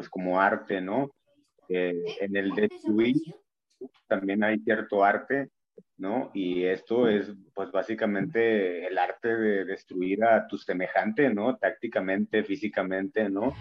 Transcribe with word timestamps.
pues 0.00 0.08
como 0.08 0.40
arte, 0.40 0.80
¿no? 0.80 1.10
Eh, 1.68 1.92
en 2.20 2.34
el 2.34 2.52
destruir 2.52 3.16
también 4.08 4.42
hay 4.42 4.58
cierto 4.60 5.04
arte, 5.04 5.50
¿no? 5.98 6.30
Y 6.32 6.64
esto 6.64 7.06
es, 7.06 7.30
pues 7.52 7.70
básicamente 7.70 8.86
el 8.86 8.96
arte 8.96 9.36
de 9.36 9.66
destruir 9.66 10.24
a 10.24 10.46
tu 10.46 10.56
semejante, 10.56 11.28
¿no? 11.28 11.58
Tácticamente, 11.58 12.44
físicamente, 12.44 13.28
¿no? 13.28 13.52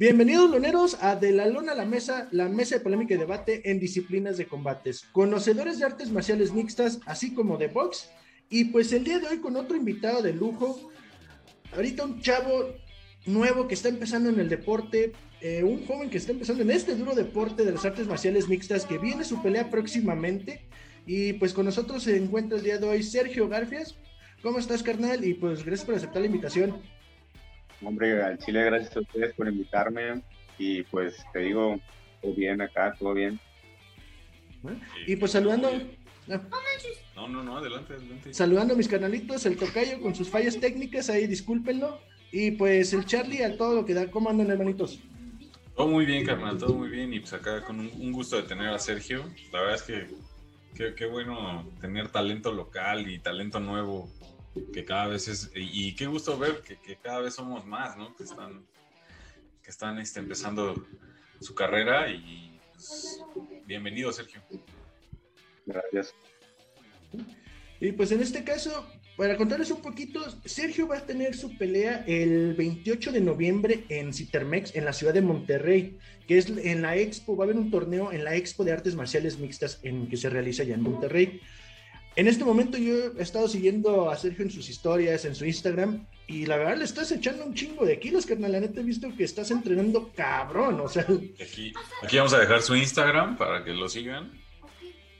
Bienvenidos, 0.00 0.48
loneros, 0.48 0.96
a 1.02 1.14
De 1.14 1.30
la 1.30 1.46
Lona 1.46 1.72
a 1.72 1.74
la 1.74 1.84
Mesa, 1.84 2.26
la 2.30 2.48
mesa 2.48 2.76
de 2.76 2.80
polémica 2.80 3.12
y 3.12 3.18
debate 3.18 3.70
en 3.70 3.78
disciplinas 3.78 4.38
de 4.38 4.46
combates. 4.46 5.04
Conocedores 5.12 5.78
de 5.78 5.84
artes 5.84 6.10
marciales 6.10 6.54
mixtas, 6.54 7.00
así 7.04 7.34
como 7.34 7.58
de 7.58 7.66
box. 7.66 8.08
Y 8.48 8.64
pues 8.64 8.94
el 8.94 9.04
día 9.04 9.18
de 9.18 9.26
hoy 9.26 9.40
con 9.40 9.56
otro 9.56 9.76
invitado 9.76 10.22
de 10.22 10.32
lujo. 10.32 10.90
Ahorita 11.74 12.06
un 12.06 12.22
chavo 12.22 12.76
nuevo 13.26 13.68
que 13.68 13.74
está 13.74 13.90
empezando 13.90 14.30
en 14.30 14.40
el 14.40 14.48
deporte, 14.48 15.12
eh, 15.42 15.62
un 15.64 15.84
joven 15.84 16.08
que 16.08 16.16
está 16.16 16.32
empezando 16.32 16.62
en 16.62 16.70
este 16.70 16.94
duro 16.94 17.14
deporte 17.14 17.66
de 17.66 17.72
las 17.72 17.84
artes 17.84 18.06
marciales 18.06 18.48
mixtas, 18.48 18.86
que 18.86 18.96
viene 18.96 19.22
su 19.22 19.42
pelea 19.42 19.68
próximamente. 19.68 20.62
Y 21.04 21.34
pues 21.34 21.52
con 21.52 21.66
nosotros 21.66 22.04
se 22.04 22.16
encuentra 22.16 22.56
el 22.56 22.64
día 22.64 22.78
de 22.78 22.88
hoy 22.88 23.02
Sergio 23.02 23.50
Garfias. 23.50 23.96
¿Cómo 24.42 24.60
estás, 24.60 24.82
carnal? 24.82 25.26
Y 25.26 25.34
pues 25.34 25.62
gracias 25.62 25.84
por 25.84 25.94
aceptar 25.94 26.22
la 26.22 26.26
invitación. 26.28 26.80
Hombre, 27.82 28.22
al 28.22 28.38
Chile, 28.38 28.64
gracias 28.64 28.96
a 28.96 29.00
ustedes 29.00 29.34
por 29.34 29.48
invitarme 29.48 30.22
y 30.58 30.82
pues 30.84 31.24
te 31.32 31.40
digo, 31.40 31.80
todo 32.20 32.34
bien 32.34 32.60
acá, 32.60 32.94
todo 32.98 33.14
bien. 33.14 33.40
Y 35.06 35.16
pues 35.16 35.32
saludando. 35.32 35.70
No, 37.16 37.28
no, 37.28 37.42
no, 37.42 37.56
adelante, 37.56 37.94
adelante. 37.94 38.34
Saludando 38.34 38.74
a 38.74 38.76
mis 38.76 38.88
canalitos, 38.88 39.46
el 39.46 39.56
tocayo 39.56 40.00
con 40.00 40.14
sus 40.14 40.28
fallas 40.28 40.60
técnicas, 40.60 41.08
ahí 41.08 41.26
discúlpenlo. 41.26 41.98
Y 42.30 42.52
pues 42.52 42.92
el 42.92 43.04
Charlie 43.06 43.42
a 43.42 43.56
todo 43.56 43.74
lo 43.74 43.84
que 43.84 43.94
da. 43.94 44.10
¿Cómo 44.10 44.30
andan, 44.30 44.50
hermanitos? 44.50 45.00
Todo 45.74 45.88
muy 45.88 46.04
bien, 46.04 46.24
carnal, 46.24 46.58
todo 46.58 46.74
muy 46.74 46.88
bien. 46.88 47.12
Y 47.12 47.20
pues 47.20 47.32
acá 47.32 47.64
con 47.64 47.80
un, 47.80 48.12
gusto 48.12 48.36
de 48.36 48.42
tener 48.42 48.68
a 48.68 48.78
Sergio. 48.78 49.24
La 49.52 49.60
verdad 49.60 49.76
es 49.76 49.82
que 49.82 50.94
qué 50.94 51.06
bueno 51.06 51.68
tener 51.80 52.08
talento 52.08 52.52
local 52.52 53.10
y 53.10 53.18
talento 53.18 53.60
nuevo 53.60 54.08
que 54.72 54.84
cada 54.84 55.08
vez 55.08 55.28
es, 55.28 55.50
y, 55.54 55.94
qué 55.94 56.06
gusto 56.06 56.38
ver 56.38 56.62
que, 56.62 56.96
cada 56.96 57.20
vez 57.20 57.34
somos 57.34 57.66
más, 57.66 57.96
¿no? 57.96 58.14
Que 58.16 58.24
están, 58.24 58.66
que 59.62 59.70
están 59.70 59.98
este, 59.98 60.20
empezando 60.20 60.86
su 61.40 61.54
carrera 61.54 62.10
y 62.10 62.58
pues, 62.72 63.22
bienvenido, 63.66 64.12
Sergio. 64.12 64.42
Gracias. 65.66 66.14
Y 67.80 67.92
pues 67.92 68.12
en 68.12 68.20
este 68.20 68.44
caso, 68.44 68.86
para 69.16 69.36
contarles 69.36 69.70
un 69.70 69.82
poquito, 69.82 70.20
Sergio 70.44 70.88
va 70.88 70.98
a 70.98 71.06
tener 71.06 71.34
su 71.34 71.56
pelea 71.56 72.04
el 72.06 72.54
28 72.54 73.12
de 73.12 73.20
noviembre 73.20 73.84
en 73.88 74.12
Citermex, 74.12 74.74
en 74.74 74.84
la 74.84 74.92
ciudad 74.92 75.14
de 75.14 75.22
Monterrey, 75.22 75.98
que 76.26 76.38
es 76.38 76.48
en 76.48 76.82
la 76.82 76.96
Expo, 76.96 77.36
va 77.36 77.44
a 77.44 77.46
haber 77.46 77.56
un 77.56 77.70
torneo 77.70 78.12
en 78.12 78.24
la 78.24 78.34
Expo 78.34 78.64
de 78.64 78.72
Artes 78.72 78.94
Marciales 78.94 79.38
Mixtas 79.38 79.80
en 79.82 80.08
que 80.08 80.16
se 80.16 80.30
realiza 80.30 80.64
ya 80.64 80.74
en 80.74 80.82
Monterrey. 80.82 81.40
En 82.16 82.26
este 82.26 82.44
momento 82.44 82.76
yo 82.76 83.12
he 83.18 83.22
estado 83.22 83.46
siguiendo 83.46 84.10
a 84.10 84.16
Sergio 84.16 84.44
en 84.44 84.50
sus 84.50 84.68
historias, 84.68 85.24
en 85.24 85.34
su 85.34 85.44
Instagram, 85.44 86.06
y 86.26 86.44
la 86.46 86.56
verdad 86.56 86.76
le 86.76 86.84
estás 86.84 87.10
echando 87.12 87.44
un 87.44 87.54
chingo 87.54 87.84
de 87.84 87.98
kilos, 87.98 88.26
carnal. 88.26 88.52
La 88.52 88.60
neta 88.60 88.80
he 88.80 88.84
visto 88.84 89.08
que 89.16 89.24
estás 89.24 89.50
entrenando 89.50 90.12
cabrón, 90.14 90.80
o 90.80 90.88
sea. 90.88 91.06
Aquí, 91.40 91.72
aquí 92.02 92.16
vamos 92.16 92.32
a 92.32 92.38
dejar 92.38 92.62
su 92.62 92.74
Instagram 92.74 93.36
para 93.36 93.64
que 93.64 93.72
lo 93.72 93.88
sigan, 93.88 94.32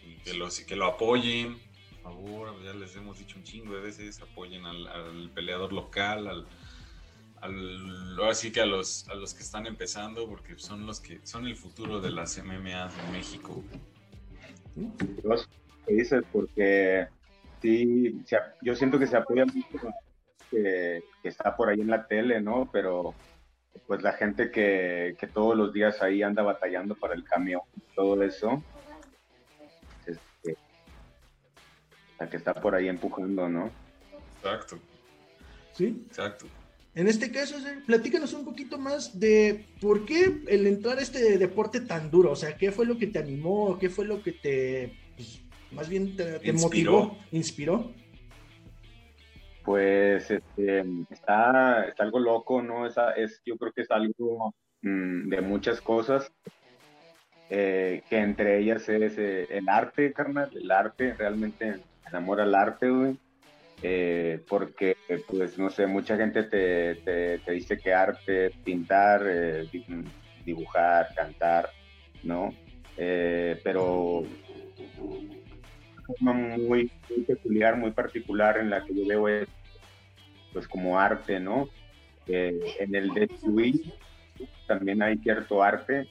y 0.04 0.16
que 0.22 0.34
lo, 0.34 0.48
que 0.66 0.76
lo 0.76 0.86
apoyen. 0.86 1.58
Por 2.02 2.12
favor, 2.12 2.64
ya 2.64 2.74
les 2.74 2.96
hemos 2.96 3.18
dicho 3.18 3.36
un 3.38 3.44
chingo 3.44 3.74
de 3.74 3.80
veces, 3.82 4.20
apoyen 4.20 4.66
al, 4.66 5.30
peleador 5.32 5.72
local, 5.72 6.26
al, 7.40 8.18
ahora 8.18 8.34
sí 8.34 8.50
que 8.50 8.60
a 8.60 8.66
los, 8.66 9.08
a 9.08 9.14
los 9.14 9.32
que 9.32 9.42
están 9.42 9.66
empezando, 9.66 10.28
porque 10.28 10.58
son 10.58 10.86
los 10.86 10.98
que 10.98 11.20
son 11.24 11.46
el 11.46 11.56
futuro 11.56 12.00
de 12.00 12.10
las 12.10 12.36
MMA 12.42 12.88
de 12.88 13.12
México 13.12 13.64
dices, 15.94 16.22
porque 16.32 17.06
sí, 17.60 18.22
yo 18.62 18.74
siento 18.74 18.98
que 18.98 19.06
se 19.06 19.16
apoya 19.16 19.44
mucho 19.46 19.92
que, 20.50 21.02
está 21.22 21.56
por 21.56 21.68
ahí 21.68 21.80
en 21.80 21.90
la 21.90 22.06
tele, 22.06 22.40
¿no? 22.40 22.68
Pero 22.72 23.14
pues 23.86 24.02
la 24.02 24.12
gente 24.12 24.50
que, 24.50 25.16
todos 25.32 25.56
los 25.56 25.72
días 25.72 26.02
ahí 26.02 26.22
anda 26.22 26.42
batallando 26.42 26.94
para 26.94 27.14
el 27.14 27.24
camión, 27.24 27.60
todo 27.94 28.22
eso, 28.22 28.62
este, 30.06 30.56
la 32.18 32.28
que 32.28 32.36
está 32.36 32.54
por 32.54 32.74
ahí 32.74 32.88
empujando, 32.88 33.48
¿no? 33.48 33.70
Exacto. 34.36 34.78
Sí. 35.72 36.04
Exacto. 36.08 36.46
En 36.94 37.06
este 37.06 37.30
caso, 37.30 37.54
platícanos 37.86 38.32
un 38.32 38.44
poquito 38.44 38.76
más 38.76 39.18
de 39.20 39.66
por 39.80 40.04
qué 40.04 40.42
el 40.48 40.66
entrar 40.66 40.98
a 40.98 41.02
este 41.02 41.38
deporte 41.38 41.80
tan 41.80 42.10
duro, 42.10 42.32
o 42.32 42.36
sea, 42.36 42.56
qué 42.56 42.72
fue 42.72 42.84
lo 42.84 42.98
que 42.98 43.06
te 43.06 43.20
animó, 43.20 43.78
qué 43.78 43.88
fue 43.88 44.04
lo 44.04 44.22
que 44.22 44.32
te 44.32 44.98
pues, 45.14 45.40
más 45.72 45.88
bien 45.88 46.16
te, 46.16 46.52
motivó, 46.52 47.16
inspiró. 47.30 47.92
Pues 49.64 50.30
este, 50.30 50.84
está, 51.10 51.84
está 51.84 52.02
algo 52.02 52.18
loco, 52.18 52.62
¿no? 52.62 52.86
Esa, 52.86 53.12
es, 53.12 53.40
yo 53.44 53.56
creo 53.56 53.72
que 53.72 53.82
es 53.82 53.90
algo 53.90 54.54
mm, 54.82 55.28
de 55.28 55.40
muchas 55.42 55.80
cosas, 55.80 56.32
eh, 57.50 58.02
que 58.08 58.18
entre 58.18 58.58
ellas 58.58 58.88
es 58.88 59.18
eh, 59.18 59.46
el 59.50 59.68
arte, 59.68 60.12
carnal, 60.12 60.50
el 60.54 60.70
arte, 60.70 61.14
realmente 61.14 61.80
enamora 62.08 62.44
al 62.44 62.54
arte, 62.54 62.88
güey. 62.88 63.16
Eh, 63.82 64.40
porque, 64.48 64.96
pues, 65.26 65.58
no 65.58 65.70
sé, 65.70 65.86
mucha 65.86 66.16
gente 66.16 66.44
te, 66.44 66.96
te, 66.96 67.52
dice 67.52 67.78
que 67.78 67.94
arte, 67.94 68.50
pintar, 68.62 69.24
dibujar, 70.44 71.14
cantar, 71.14 71.70
¿no? 72.22 72.54
pero 72.96 74.26
muy, 76.18 76.90
peculiar, 77.26 77.76
muy 77.76 77.90
particular 77.92 78.58
en 78.58 78.70
la 78.70 78.84
que 78.84 78.94
yo 78.94 79.06
veo 79.06 79.28
es, 79.28 79.48
pues 80.52 80.66
como 80.66 80.98
arte, 80.98 81.40
¿no? 81.40 81.68
en 82.26 82.94
el 82.94 83.12
destruir 83.12 83.74
también 84.66 85.02
hay 85.02 85.18
cierto 85.18 85.62
arte, 85.62 86.06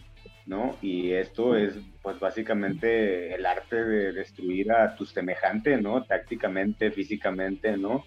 ¿no? 0.45 0.75
Y 0.81 1.11
esto 1.13 1.55
es, 1.55 1.79
pues 2.01 2.19
básicamente 2.19 3.33
el 3.33 3.45
arte 3.45 3.83
de 3.83 4.11
destruir 4.11 4.71
a 4.71 4.95
tu 4.95 5.05
semejante, 5.05 5.77
¿no? 5.77 6.03
Tácticamente, 6.03 6.91
físicamente, 6.91 7.77
¿no? 7.77 8.03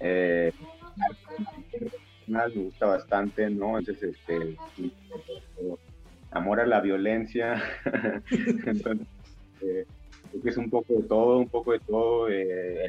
Eh, 0.00 0.52
me 2.26 2.48
gusta 2.48 2.86
bastante, 2.86 3.50
¿no? 3.50 3.78
Entonces, 3.78 4.16
este, 4.16 4.56
amor 6.30 6.60
a 6.60 6.66
la 6.66 6.80
violencia. 6.80 7.62
Entonces, 8.30 9.06
eh, 9.62 9.84
que 10.42 10.48
es 10.48 10.56
un 10.56 10.70
poco 10.70 10.94
de 10.94 11.02
todo, 11.02 11.38
un 11.38 11.48
poco 11.48 11.72
de 11.72 11.80
todo, 11.80 12.28
eh, 12.28 12.84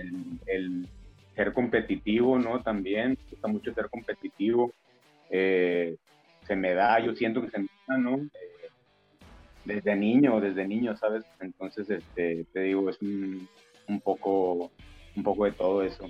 el, 0.47 0.87
ser 1.35 1.53
competitivo, 1.53 2.37
¿no? 2.37 2.61
También, 2.61 3.11
me 3.11 3.29
gusta 3.31 3.47
mucho 3.47 3.73
ser 3.73 3.89
competitivo. 3.89 4.71
Eh, 5.29 5.95
se 6.45 6.55
me 6.55 6.73
da, 6.73 6.99
yo 6.99 7.15
siento 7.15 7.41
que 7.41 7.49
se 7.49 7.59
me 7.59 7.69
da, 7.87 7.97
¿no? 7.97 8.17
Eh, 8.17 8.69
desde 9.63 9.95
niño, 9.95 10.41
desde 10.41 10.67
niño, 10.67 10.95
¿sabes? 10.97 11.23
Entonces, 11.39 11.89
este, 11.89 12.45
te 12.51 12.59
digo, 12.61 12.89
es 12.89 13.01
un, 13.01 13.47
poco, 14.03 14.71
un 15.15 15.23
poco 15.23 15.45
de 15.45 15.51
todo 15.53 15.83
eso. 15.83 16.09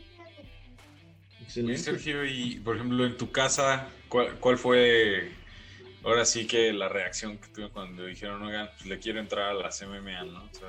Sergio, 1.47 2.25
y 2.25 2.59
por 2.59 2.75
ejemplo, 2.77 3.05
en 3.05 3.17
tu 3.17 3.31
casa, 3.31 3.89
¿cuál, 4.09 4.39
cuál 4.39 4.57
fue 4.57 5.31
ahora 6.03 6.25
sí 6.25 6.47
que 6.47 6.73
la 6.73 6.89
reacción 6.89 7.37
que 7.37 7.47
tuve 7.49 7.69
cuando 7.69 8.05
dijeron, 8.05 8.41
oigan, 8.43 8.69
pues 8.77 8.85
le 8.87 8.99
quiero 8.99 9.19
entrar 9.19 9.49
a 9.49 9.53
las 9.53 9.81
MMA, 9.81 10.23
¿no? 10.23 10.43
O 10.43 10.53
sea, 10.53 10.67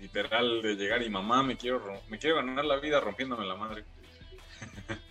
literal 0.00 0.62
de 0.62 0.74
llegar 0.76 1.02
y 1.02 1.10
mamá, 1.10 1.42
me 1.42 1.56
quiero, 1.56 1.82
me 2.08 2.18
quiero 2.18 2.36
ganar 2.36 2.64
la 2.64 2.78
vida 2.78 3.00
rompiéndome 3.00 3.46
la 3.46 3.56
madre. 3.56 3.84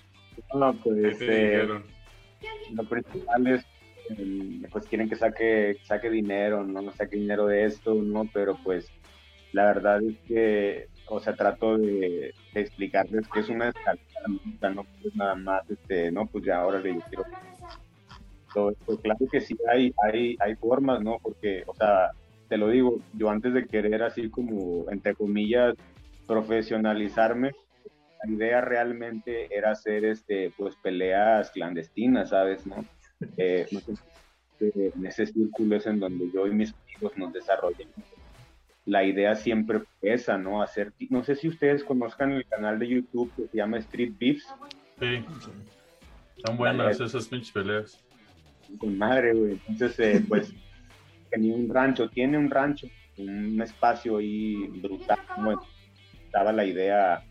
No, 0.54 0.74
pues 0.74 0.98
este, 1.04 1.66
lo 1.66 2.84
principal 2.88 3.48
es, 3.48 3.66
pues 4.72 4.86
quieren 4.86 5.10
que 5.10 5.18
saque, 5.18 5.78
saque 5.84 6.10
dinero, 6.10 6.64
no, 6.64 6.82
no 6.82 6.92
saque 6.94 7.18
dinero 7.18 7.48
de 7.48 7.66
esto, 7.66 7.94
¿no? 7.94 8.30
Pero 8.32 8.58
pues 8.64 8.90
la 9.52 9.66
verdad 9.66 10.02
es 10.02 10.18
que, 10.28 10.88
o 11.08 11.20
sea, 11.20 11.36
trato 11.36 11.78
de, 11.78 12.34
explicarles 12.54 13.28
que 13.28 13.40
es 13.42 13.50
una 13.50 13.70
escalada, 13.70 14.74
no 14.74 14.86
pues 15.02 15.14
nada 15.16 15.36
más, 15.36 15.70
este, 15.70 16.10
no, 16.12 16.26
pues 16.26 16.46
ya 16.46 16.58
ahora 16.58 16.80
le 16.80 17.02
quiero 17.10 17.26
pues 18.86 19.00
claro 19.02 19.20
que 19.32 19.42
sí 19.42 19.56
hay, 19.70 19.94
hay, 20.04 20.38
hay 20.40 20.56
formas, 20.56 21.02
¿no? 21.02 21.18
Porque, 21.22 21.64
o 21.68 21.76
sea, 21.76 22.12
te 22.48 22.58
lo 22.58 22.70
digo, 22.70 23.00
yo 23.14 23.30
antes 23.30 23.54
de 23.54 23.66
querer 23.66 24.04
así 24.04 24.30
como, 24.30 24.90
entre 24.90 25.16
comillas, 25.16 25.76
profesionalizarme, 26.28 27.52
la 28.24 28.32
idea 28.32 28.62
realmente 28.62 29.56
era 29.56 29.72
hacer 29.72 30.06
este, 30.06 30.52
pues 30.58 30.76
peleas 30.78 31.52
clandestinas, 31.52 32.30
¿sabes? 32.30 32.66
¿no? 32.66 32.86
Eh, 33.38 33.66
ese, 33.72 34.92
en 34.94 35.06
ese 35.06 35.26
círculo 35.26 35.78
es 35.78 35.86
en 35.86 36.02
donde 36.02 36.30
yo 36.34 36.48
y 36.48 36.52
mis 36.52 36.76
amigos 36.84 37.18
nos 37.18 37.32
desarrollamos. 37.32 37.96
La 38.86 39.06
idea 39.06 39.36
siempre 39.36 39.80
fue 39.80 40.14
esa, 40.14 40.38
¿no? 40.38 40.62
Hacer, 40.62 40.92
no 41.10 41.24
sé 41.24 41.36
si 41.38 41.48
ustedes 41.48 41.86
conozcan 41.86 42.34
el 42.34 42.46
canal 42.46 42.78
de 42.78 42.90
YouTube 42.90 43.32
que 43.38 43.48
se 43.48 43.58
llama 43.58 43.78
Street 43.78 44.14
Beefs. 44.20 44.54
Sí, 45.00 45.24
están 46.38 46.58
buenas 46.58 47.00
esas 47.00 47.28
pinches 47.30 47.52
peleas. 47.54 48.04
Con 48.78 48.98
madre, 48.98 49.34
güey. 49.34 49.60
Entonces, 49.70 50.00
eh, 50.00 50.26
pues, 50.28 50.54
tenía 51.36 51.56
un 51.56 51.70
rancho, 51.70 52.10
tiene 52.10 52.38
un 52.38 52.50
rancho, 52.50 52.88
un 53.18 53.62
espacio 53.62 54.18
ahí 54.18 54.68
brutal, 54.82 55.20
como 55.36 55.62
estaba 56.26 56.54
la 56.54 56.66
idea 56.66 57.24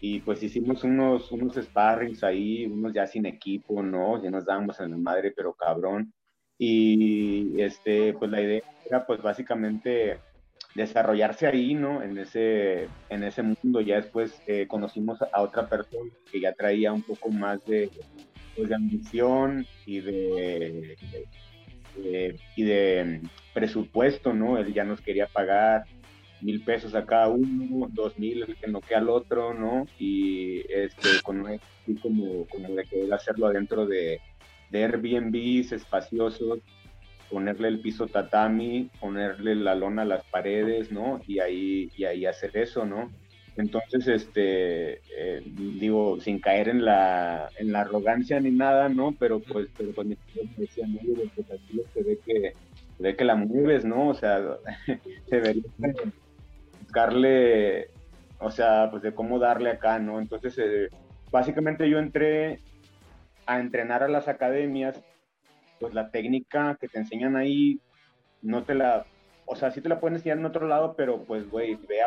y 0.00 0.20
pues 0.20 0.42
hicimos 0.42 0.82
unos, 0.82 1.30
unos 1.30 1.56
sparrings 1.56 2.24
ahí, 2.24 2.64
unos 2.64 2.94
ya 2.94 3.06
sin 3.06 3.26
equipo, 3.26 3.82
¿no? 3.82 4.22
Ya 4.22 4.30
nos 4.30 4.46
dábamos 4.46 4.80
en 4.80 4.92
la 4.92 4.96
madre, 4.96 5.32
pero 5.36 5.52
cabrón. 5.52 6.12
Y 6.58 7.60
este, 7.60 8.14
pues 8.14 8.30
la 8.30 8.40
idea 8.40 8.62
era 8.86 9.06
pues 9.06 9.20
básicamente 9.20 10.18
desarrollarse 10.74 11.46
ahí, 11.46 11.74
¿no? 11.74 12.02
En 12.02 12.16
ese, 12.16 12.88
en 13.10 13.24
ese 13.24 13.42
mundo. 13.42 13.82
Ya 13.82 13.96
después 13.96 14.42
eh, 14.46 14.66
conocimos 14.66 15.18
a 15.20 15.42
otra 15.42 15.68
persona 15.68 16.10
que 16.32 16.40
ya 16.40 16.54
traía 16.54 16.92
un 16.92 17.02
poco 17.02 17.28
más 17.28 17.62
de, 17.66 17.90
pues, 18.56 18.70
de 18.70 18.74
ambición 18.74 19.66
y 19.84 20.00
de, 20.00 20.96
y 21.96 22.62
de 22.62 23.20
presupuesto, 23.52 24.32
¿no? 24.32 24.58
Él 24.58 24.72
ya 24.72 24.84
nos 24.84 25.00
quería 25.00 25.26
pagar 25.26 25.84
mil 26.40 26.62
pesos 26.62 26.94
a 26.94 27.04
cada 27.04 27.28
uno, 27.28 27.88
dos 27.92 28.18
mil 28.18 28.42
el 28.42 28.56
que 28.56 28.68
no 28.68 28.80
queda 28.80 28.98
al 28.98 29.10
otro, 29.10 29.54
¿no? 29.54 29.86
Y 29.98 30.60
este, 30.72 31.20
con 31.22 31.46
así 31.46 31.94
como, 32.00 32.46
como 32.46 32.74
de 32.74 32.84
querer 32.84 33.12
hacerlo 33.12 33.46
adentro 33.46 33.86
de, 33.86 34.20
de 34.70 35.72
espaciosos, 35.72 36.60
ponerle 37.30 37.68
el 37.68 37.80
piso 37.80 38.06
tatami, 38.06 38.90
ponerle 39.00 39.54
la 39.54 39.74
lona 39.74 40.02
a 40.02 40.06
las 40.06 40.24
paredes, 40.24 40.90
¿no? 40.90 41.20
Y 41.26 41.40
ahí, 41.40 41.90
y 41.96 42.04
ahí 42.04 42.26
hacer 42.26 42.56
eso, 42.56 42.84
¿no? 42.84 43.10
Entonces, 43.56 44.06
este, 44.06 45.00
eh, 45.16 45.42
digo, 45.44 46.20
sin 46.20 46.38
caer 46.38 46.68
en 46.68 46.84
la, 46.84 47.48
en 47.58 47.72
la 47.72 47.80
arrogancia 47.80 48.40
ni 48.40 48.50
nada, 48.50 48.88
¿no? 48.88 49.14
Pero 49.18 49.40
pues, 49.40 49.68
pero 49.76 49.92
pues 49.92 50.06
me 50.06 50.16
decía, 50.56 50.86
no, 50.86 51.00
pues 51.34 51.50
aquí 51.50 51.82
se 51.92 52.02
ve 52.02 52.18
que, 52.24 52.54
se 52.96 53.02
ve 53.02 53.16
que 53.16 53.24
la 53.24 53.34
mueves, 53.34 53.84
¿no? 53.84 54.08
O 54.08 54.14
sea, 54.14 54.40
se 55.28 55.40
vería 55.40 55.62
buscarle, 56.80 57.88
o 58.38 58.50
sea, 58.50 58.88
pues 58.90 59.02
de 59.02 59.14
cómo 59.14 59.38
darle 59.38 59.70
acá, 59.70 59.98
¿no? 59.98 60.20
Entonces, 60.20 60.56
eh, 60.58 60.88
básicamente 61.30 61.88
yo 61.88 61.98
entré 61.98 62.60
a 63.46 63.60
entrenar 63.60 64.02
a 64.02 64.08
las 64.08 64.28
academias, 64.28 65.02
pues 65.80 65.92
la 65.94 66.10
técnica 66.10 66.76
que 66.80 66.88
te 66.88 66.98
enseñan 66.98 67.36
ahí, 67.36 67.80
no 68.42 68.62
te 68.62 68.74
la, 68.74 69.06
o 69.46 69.56
sea, 69.56 69.70
sí 69.70 69.80
te 69.80 69.88
la 69.88 70.00
pueden 70.00 70.16
enseñar 70.16 70.38
en 70.38 70.46
otro 70.46 70.68
lado, 70.68 70.94
pero 70.96 71.24
pues, 71.24 71.50
güey, 71.50 71.76
vea, 71.88 72.06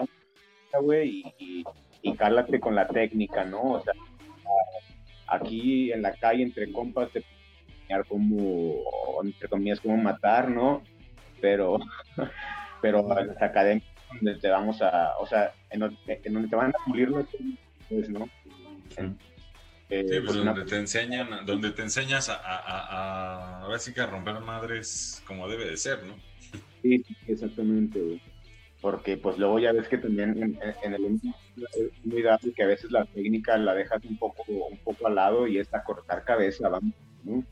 güey, 0.80 1.24
y, 1.38 1.64
y, 2.02 2.16
cálate 2.16 2.60
con 2.60 2.76
la 2.76 2.88
técnica, 2.88 3.44
¿no? 3.46 3.62
O 3.62 3.84
sea, 3.84 3.94
aquí 5.28 5.92
en 5.92 6.02
la 6.02 6.14
calle, 6.14 6.44
entre 6.44 6.72
compas, 6.72 7.12
te 7.12 7.24
enseñar 7.82 8.06
cómo, 8.08 8.76
entre 9.24 9.48
comillas, 9.48 9.80
cómo 9.80 9.98
matar, 9.98 10.50
¿no? 10.50 10.84
Pero, 11.42 11.80
pero 12.82 13.08
las 13.08 13.42
academias 13.42 13.88
donde 14.14 14.40
te 14.40 14.50
vamos 14.50 14.82
a, 14.82 15.18
o 15.20 15.26
sea, 15.26 15.54
en, 15.70 15.80
donde 15.80 16.48
te 16.48 16.56
van 16.56 16.70
a 16.70 16.86
pulir 16.86 17.10
los 17.10 17.26
pues, 17.90 18.10
¿no? 18.10 18.30
Eh, 19.90 20.06
sí, 20.08 20.20
pues, 20.26 20.36
donde 20.36 20.66
te 20.66 20.78
enseñan, 20.78 21.46
donde 21.46 21.72
te 21.72 21.82
enseñas 21.82 22.30
a, 22.30 22.36
a, 22.36 23.64
a, 23.64 23.66
a, 23.66 24.06
romper 24.08 24.40
madres 24.40 25.22
como 25.28 25.48
debe 25.48 25.66
de 25.66 25.78
ser, 25.78 26.04
¿no? 26.04 26.16
Sí, 26.82 27.04
exactamente, 27.28 28.22
Porque 28.84 29.18
pues 29.18 29.40
luego 29.40 29.58
ya 29.58 29.72
ves 29.72 29.88
que 29.88 29.98
también 29.98 30.32
en, 30.32 30.60
en 30.84 30.94
el 30.94 31.20
es 31.56 32.06
muy 32.06 32.22
dado 32.22 32.40
que 32.56 32.64
a 32.64 32.68
veces 32.68 32.92
la 32.92 33.06
técnica 33.06 33.58
la 33.58 33.74
dejas 33.74 34.06
un 34.06 34.18
poco, 34.18 34.44
un 34.48 34.78
poco 34.84 35.08
al 35.08 35.16
lado 35.16 35.48
y 35.48 35.58
es 35.58 35.74
a 35.74 35.84
cortar 35.84 36.24
cabeza, 36.24 36.70
vamos, 36.70 36.94
¿no? 37.24 37.44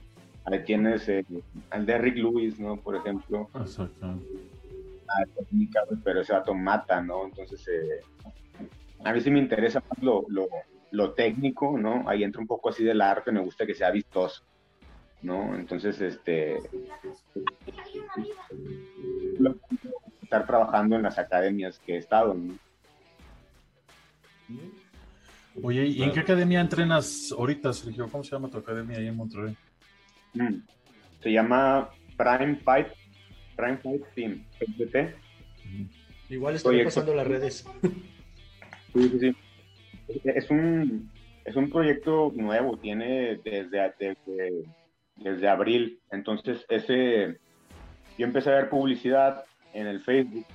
Ahí 0.44 0.64
tienes 0.64 1.10
eh, 1.10 1.26
al 1.72 1.88
Derrick 1.88 2.18
Lewis, 2.18 2.60
¿no? 2.60 2.78
Por 2.78 2.96
ejemplo. 2.98 3.50
Exacto 3.56 4.20
técnica, 5.36 5.82
pero 6.04 6.22
ese 6.22 6.34
dato 6.34 6.54
mata, 6.54 7.02
¿no? 7.02 7.26
Entonces, 7.26 7.68
eh, 7.68 8.02
a 9.04 9.14
mí 9.14 9.22
sí 9.22 9.32
me 9.32 9.40
interesa 9.40 9.84
más 9.88 10.02
lo, 10.02 10.26
lo, 10.30 10.48
lo, 10.92 11.14
técnico, 11.14 11.78
¿no? 11.78 12.08
Ahí 12.08 12.24
entra 12.24 12.42
un 12.42 12.48
poco 12.48 12.70
así 12.70 12.84
del 12.84 13.02
arte, 13.02 13.32
me 13.32 13.42
gusta 13.42 13.66
que 13.66 13.74
sea 13.74 13.92
vistoso, 13.92 14.44
¿no? 15.22 15.56
Entonces, 15.56 16.00
este... 16.02 16.58
Estar 20.32 20.48
trabajando 20.48 20.96
en 20.96 21.04
las 21.04 21.20
academias 21.20 21.78
que 21.80 21.96
he 21.96 21.98
estado, 21.98 22.34
¿no? 22.34 22.54
Oye, 25.62 25.86
¿y 25.88 26.04
en 26.04 26.14
qué 26.14 26.22
academia 26.22 26.62
entrenas 26.62 27.34
ahorita, 27.38 27.74
Sergio? 27.74 28.08
¿Cómo 28.10 28.24
se 28.24 28.32
llama 28.32 28.48
tu 28.48 28.60
academia 28.60 28.98
ahí 28.98 29.08
en 29.08 29.18
Monterrey? 29.18 29.58
Mm, 30.34 30.62
se 31.22 31.32
llama 31.34 31.90
Prime 32.16 32.56
Fight 32.64 32.88
Prime 33.58 33.78
Fight 33.80 34.04
Team, 34.16 34.46
Igual 36.30 36.56
estoy 36.56 36.82
pasando 36.86 37.14
las 37.14 37.28
redes. 37.28 37.66
Sí, 38.94 39.10
sí, 39.10 39.20
sí. 39.20 39.36
Es 40.24 40.50
un, 40.50 41.12
es 41.44 41.58
un 41.58 41.70
proyecto 41.70 42.32
nuevo, 42.34 42.78
tiene 42.78 43.36
desde, 43.44 43.94
desde, 44.00 44.64
desde 45.18 45.50
abril. 45.50 46.00
Entonces, 46.10 46.66
ese, 46.70 47.38
yo 48.18 48.26
empecé 48.26 48.50
a 48.52 48.56
ver 48.56 48.70
publicidad 48.70 49.44
en 49.74 49.88
el 49.88 50.02
Facebook 50.02 50.46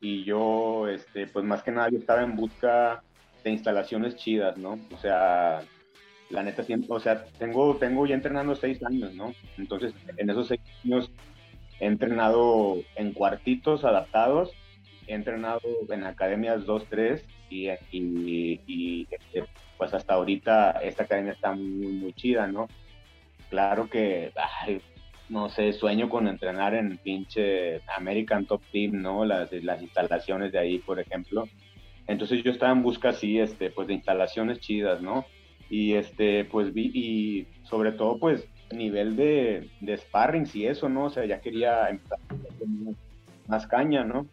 y 0.00 0.24
yo, 0.24 0.88
este, 0.88 1.26
pues 1.26 1.44
más 1.44 1.62
que 1.62 1.70
nada, 1.70 1.88
yo 1.90 1.98
estaba 1.98 2.22
en 2.22 2.36
busca 2.36 3.02
de 3.42 3.50
instalaciones 3.50 4.16
chidas, 4.16 4.56
¿no? 4.56 4.78
O 4.92 4.98
sea, 4.98 5.62
la 6.30 6.42
neta, 6.42 6.62
o 6.88 7.00
sea, 7.00 7.24
tengo, 7.38 7.76
tengo 7.76 8.06
ya 8.06 8.14
entrenando 8.14 8.54
seis 8.54 8.82
años, 8.84 9.14
¿no? 9.14 9.34
Entonces, 9.58 9.94
en 10.16 10.30
esos 10.30 10.48
seis 10.48 10.60
años 10.84 11.10
He 11.80 11.86
entrenado 11.86 12.78
en 12.94 13.12
cuartitos 13.12 13.84
adaptados, 13.84 14.52
he 15.06 15.14
entrenado 15.14 15.60
en 15.90 16.04
academias 16.04 16.64
2, 16.66 16.86
3 16.88 17.24
y, 17.50 17.68
y, 17.90 19.08
este, 19.10 19.44
pues 19.76 19.92
hasta 19.92 20.14
ahorita 20.14 20.70
esta 20.82 21.02
academia 21.02 21.32
está 21.32 21.52
muy, 21.52 21.92
muy 21.92 22.12
chida, 22.12 22.46
¿no? 22.46 22.68
Claro 23.50 23.88
que, 23.90 24.32
no 25.28 25.48
sé, 25.48 25.72
sueño 25.72 26.08
con 26.08 26.28
entrenar 26.28 26.74
en 26.74 26.98
pinche 26.98 27.80
American 27.96 28.46
Top 28.46 28.62
Team, 28.72 29.02
¿no? 29.02 29.24
Las, 29.24 29.52
las 29.52 29.82
instalaciones 29.82 30.52
de 30.52 30.58
ahí, 30.58 30.78
por 30.78 31.00
ejemplo. 31.00 31.48
Entonces 32.06 32.42
yo 32.42 32.50
estaba 32.50 32.72
en 32.72 32.82
busca 32.82 33.10
así, 33.10 33.38
este, 33.38 33.70
pues 33.70 33.88
de 33.88 33.94
instalaciones 33.94 34.60
chidas, 34.60 35.00
¿no? 35.00 35.24
Y 35.70 35.94
este, 35.94 36.44
pues 36.44 36.74
vi, 36.74 36.90
y 36.94 37.46
sobre 37.64 37.92
todo, 37.92 38.18
pues 38.18 38.46
nivel 38.72 39.16
de, 39.16 39.70
de 39.80 39.96
sparrings 39.96 40.54
y 40.56 40.66
eso, 40.66 40.88
¿no? 40.88 41.04
O 41.04 41.10
sea, 41.10 41.24
ya 41.24 41.40
quería 41.40 41.98
más 43.46 43.66
caña, 43.66 44.04
¿no? 44.04 44.26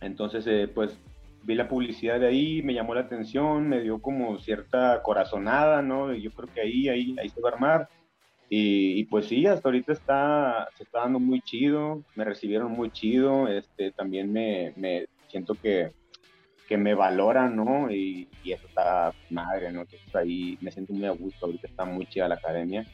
Entonces, 0.00 0.46
eh, 0.46 0.68
pues 0.72 0.98
vi 1.42 1.54
la 1.54 1.68
publicidad 1.68 2.20
de 2.20 2.26
ahí, 2.26 2.62
me 2.62 2.74
llamó 2.74 2.94
la 2.94 3.02
atención, 3.02 3.68
me 3.68 3.80
dio 3.80 4.00
como 4.00 4.38
cierta 4.38 5.02
corazonada, 5.02 5.82
¿no? 5.82 6.14
Y 6.14 6.22
yo 6.22 6.30
creo 6.32 6.48
que 6.52 6.60
ahí, 6.60 6.88
ahí, 6.88 7.16
ahí 7.20 7.28
se 7.28 7.40
va 7.40 7.50
a 7.50 7.52
armar. 7.52 7.88
Y, 8.48 9.04
pues 9.04 9.26
sí, 9.26 9.44
hasta 9.46 9.68
ahorita 9.68 9.92
está, 9.92 10.68
se 10.76 10.84
está 10.84 11.00
dando 11.00 11.18
muy 11.18 11.40
chido, 11.40 12.04
me 12.14 12.24
recibieron 12.24 12.70
muy 12.72 12.90
chido, 12.90 13.48
este, 13.48 13.90
también 13.90 14.32
me, 14.32 14.72
me 14.76 15.06
siento 15.26 15.54
que, 15.54 15.90
que 16.68 16.76
me 16.76 16.94
valoran, 16.94 17.56
¿no? 17.56 17.90
Y, 17.90 18.28
y, 18.44 18.52
eso 18.52 18.68
está 18.68 19.12
madre, 19.30 19.72
¿no? 19.72 19.84
Ahí 20.14 20.58
me 20.60 20.70
siento 20.70 20.92
muy 20.92 21.06
a 21.06 21.10
gusto, 21.10 21.46
ahorita 21.46 21.66
está 21.66 21.84
muy 21.84 22.06
chida 22.06 22.28
la 22.28 22.36
academia. 22.36 22.86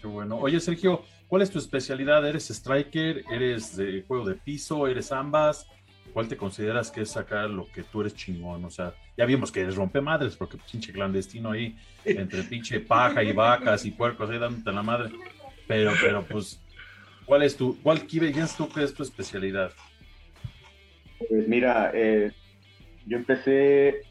Qué 0.00 0.06
bueno. 0.06 0.38
Oye, 0.38 0.58
Sergio, 0.60 1.04
¿cuál 1.26 1.42
es 1.42 1.50
tu 1.50 1.58
especialidad? 1.58 2.26
¿Eres 2.26 2.50
striker? 2.50 3.24
¿Eres 3.30 3.76
de 3.76 4.04
juego 4.06 4.26
de 4.26 4.36
piso? 4.36 4.86
¿Eres 4.86 5.12
ambas? 5.12 5.66
¿Cuál 6.14 6.28
te 6.28 6.36
consideras 6.36 6.90
que 6.90 7.02
es 7.02 7.10
sacar 7.10 7.50
lo 7.50 7.66
que 7.66 7.82
tú 7.82 8.00
eres 8.00 8.14
chingón? 8.14 8.64
O 8.64 8.70
sea, 8.70 8.94
ya 9.18 9.26
vimos 9.26 9.50
que 9.50 9.60
eres 9.62 9.74
rompemadres, 9.74 10.36
porque 10.36 10.58
pinche 10.70 10.92
clandestino 10.92 11.50
ahí, 11.50 11.76
entre 12.04 12.44
pinche 12.44 12.78
paja 12.78 13.24
y 13.24 13.32
vacas 13.32 13.84
y 13.84 13.90
puercos 13.90 14.30
ahí 14.30 14.38
dándote 14.38 14.70
la 14.70 14.82
madre. 14.84 15.10
Pero, 15.66 15.92
pero, 16.00 16.24
pues, 16.24 16.62
¿cuál 17.26 17.42
es 17.42 17.56
tu, 17.56 17.76
cuál 17.82 18.06
tú 18.06 18.68
que 18.68 18.84
es 18.84 18.94
tu 18.94 19.02
especialidad? 19.02 19.72
Pues 21.28 21.48
mira, 21.48 21.90
eh, 21.94 22.30
yo 23.06 23.16
empecé 23.16 24.02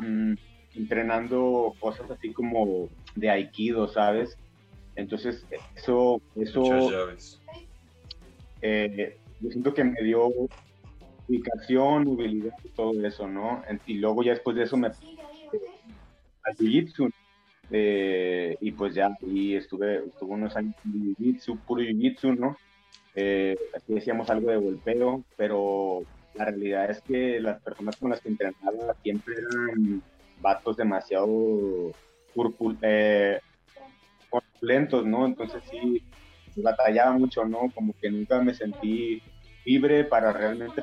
mm, 0.00 0.32
entrenando 0.76 1.74
cosas 1.78 2.10
así 2.10 2.32
como 2.32 2.88
de 3.16 3.28
aikido, 3.28 3.86
¿sabes? 3.88 4.38
Entonces, 4.96 5.46
eso, 5.76 6.22
eso 6.36 6.90
eh, 8.62 9.18
yo 9.40 9.50
siento 9.50 9.74
que 9.74 9.84
me 9.84 10.02
dio 10.02 10.30
ubicación, 11.28 12.04
movilidad 12.04 12.54
y 12.64 12.68
todo 12.70 13.06
eso, 13.06 13.28
¿no? 13.28 13.62
Y 13.86 13.94
luego 13.94 14.22
ya 14.22 14.32
después 14.32 14.56
de 14.56 14.64
eso 14.64 14.76
me 14.76 14.88
al 14.88 16.56
jiu-jitsu. 16.56 17.12
Eh, 17.70 18.56
y 18.62 18.72
pues 18.72 18.94
ya 18.94 19.14
y 19.20 19.54
estuve, 19.54 20.06
estuve 20.06 20.30
unos 20.30 20.56
años 20.56 20.74
en 20.84 21.14
jiu-jitsu, 21.14 21.58
puro 21.60 21.82
jiu-jitsu, 21.82 22.36
¿no? 22.38 22.56
Eh, 23.14 23.56
aquí 23.76 23.94
decíamos 23.94 24.30
algo 24.30 24.50
de 24.50 24.56
golpeo, 24.56 25.24
pero 25.36 26.02
la 26.34 26.46
realidad 26.46 26.90
es 26.90 27.00
que 27.02 27.40
las 27.40 27.60
personas 27.60 27.96
con 27.96 28.10
las 28.10 28.20
que 28.20 28.28
entrenaba 28.28 28.94
siempre 29.02 29.34
eran 29.34 30.02
vatos 30.40 30.76
demasiado 30.76 31.26
eh, 32.82 33.40
¿no? 35.04 35.26
Entonces 35.26 35.62
sí, 35.70 36.02
batallaba 36.56 37.12
mucho, 37.12 37.44
¿no? 37.44 37.70
Como 37.74 37.92
que 38.00 38.10
nunca 38.10 38.40
me 38.40 38.54
sentí 38.54 39.22
libre 39.64 40.04
para 40.04 40.32
realmente 40.32 40.82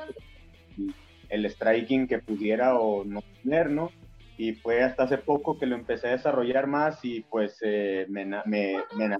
el 1.28 1.50
striking 1.50 2.06
que 2.06 2.18
pudiera 2.18 2.78
o 2.78 3.04
no 3.04 3.22
tener, 3.42 3.70
¿no? 3.70 3.90
Y 4.38 4.52
fue 4.52 4.82
hasta 4.82 5.04
hace 5.04 5.18
poco 5.18 5.58
que 5.58 5.66
lo 5.66 5.76
empecé 5.76 6.08
a 6.08 6.12
desarrollar 6.12 6.66
más 6.66 7.04
y 7.04 7.20
pues 7.22 7.58
eh, 7.62 8.06
me, 8.08 8.24
me, 8.26 8.42
me, 8.44 9.16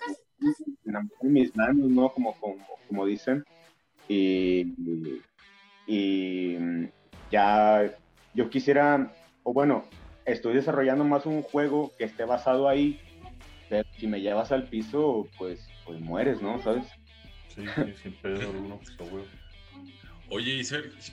enamoré 0.84 1.14
en 1.22 1.32
mis 1.32 1.56
manos, 1.56 1.88
¿no? 1.88 2.10
Como, 2.10 2.34
como, 2.34 2.56
como 2.86 3.06
dicen. 3.06 3.44
Y, 4.08 4.74
y 5.86 6.58
ya 7.30 7.90
yo 8.34 8.50
quisiera, 8.50 9.12
o 9.42 9.52
bueno, 9.52 9.84
estoy 10.26 10.54
desarrollando 10.54 11.04
más 11.04 11.24
un 11.26 11.42
juego 11.42 11.92
que 11.96 12.04
esté 12.04 12.24
basado 12.24 12.68
ahí, 12.68 13.00
pero 13.68 13.88
si 13.96 14.06
me 14.06 14.20
llevas 14.20 14.52
al 14.52 14.68
piso, 14.68 15.26
pues, 15.38 15.66
pues 15.84 16.00
mueres, 16.00 16.42
¿no? 16.42 16.60
¿Sabes? 16.60 16.86
Sí, 17.48 17.64
sin 18.02 18.12
pedo 18.20 18.50
alguno, 18.50 18.78
Oye, 20.28 20.60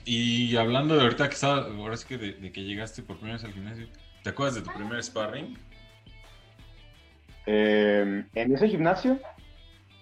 y 0.04 0.56
hablando 0.56 0.96
de 0.96 1.02
ahorita 1.02 1.28
que 1.28 1.34
estaba, 1.34 1.66
ahora 1.66 1.94
es 1.94 2.04
que 2.04 2.18
de, 2.18 2.52
que 2.52 2.64
llegaste 2.64 3.02
por 3.02 3.16
primera 3.16 3.36
vez 3.36 3.44
al 3.44 3.52
gimnasio, 3.52 3.86
¿te 4.24 4.30
acuerdas 4.30 4.56
de 4.56 4.62
tu 4.62 4.72
primer 4.72 5.02
sparring? 5.02 5.56
Em, 7.46 8.26
¿En 8.34 8.54
ese 8.54 8.68
gimnasio? 8.68 9.20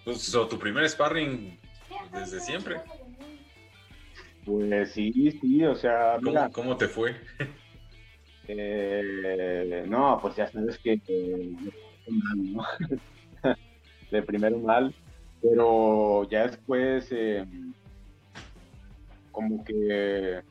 Pues, 0.03 0.33
o 0.33 0.47
tu 0.47 0.57
primer 0.57 0.89
sparring 0.89 1.59
desde 2.11 2.39
siempre. 2.39 2.81
Pues 4.45 4.93
sí, 4.93 5.31
sí, 5.39 5.63
o 5.63 5.75
sea. 5.75 6.19
¿Cómo, 6.51 6.75
te 6.75 6.87
fue? 6.87 7.15
Eh, 8.47 9.85
no, 9.87 10.19
pues 10.21 10.35
ya 10.35 10.47
sabes 10.47 10.77
que, 10.79 10.99
¿no? 12.07 12.63
de 14.11 14.21
primero 14.23 14.57
mal, 14.59 14.93
pero 15.41 16.27
ya 16.29 16.47
después, 16.47 17.09
em, 17.11 17.73
como 19.33 19.65
que, 19.65 20.41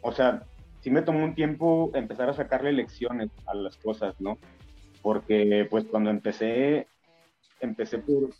o 0.00 0.12
sea, 0.12 0.44
sí 0.80 0.90
me 0.90 1.02
tomó 1.02 1.22
un 1.22 1.34
tiempo 1.34 1.90
empezar 1.92 2.30
a 2.30 2.34
sacarle 2.34 2.72
lecciones 2.72 3.28
a 3.46 3.54
las 3.54 3.76
cosas, 3.76 4.18
¿no? 4.18 4.38
Porque 5.02 5.66
pues 5.70 5.84
cuando 5.84 6.08
empecé, 6.08 6.86
empecé 7.60 7.98
por, 7.98 8.30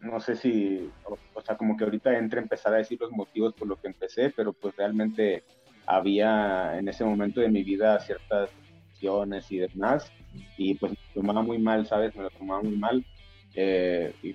no 0.00 0.20
sé 0.20 0.36
si, 0.36 0.90
o, 1.34 1.42
sea, 1.42 1.58
como 1.58 1.76
que 1.76 1.84
ahorita 1.84 2.16
entre 2.16 2.40
empezar 2.40 2.72
a 2.72 2.78
decir 2.78 2.98
los 2.98 3.10
motivos 3.10 3.52
por 3.52 3.68
lo 3.68 3.76
que 3.76 3.88
empecé, 3.88 4.30
pero 4.30 4.54
pues 4.54 4.74
realmente 4.76 5.44
había 5.86 6.78
en 6.78 6.88
ese 6.88 7.04
momento 7.04 7.40
de 7.40 7.50
mi 7.50 7.62
vida 7.62 8.00
ciertas 8.00 8.50
acciones 8.92 9.50
y 9.50 9.58
demás, 9.58 10.10
y 10.56 10.74
pues 10.74 10.92
me 10.92 10.98
tomaba 11.14 11.42
muy 11.42 11.58
mal, 11.58 11.86
¿sabes? 11.86 12.14
Me 12.16 12.22
lo 12.22 12.30
tomaba 12.30 12.62
muy 12.62 12.76
mal. 12.76 13.04
Eh, 13.54 14.14
y 14.22 14.34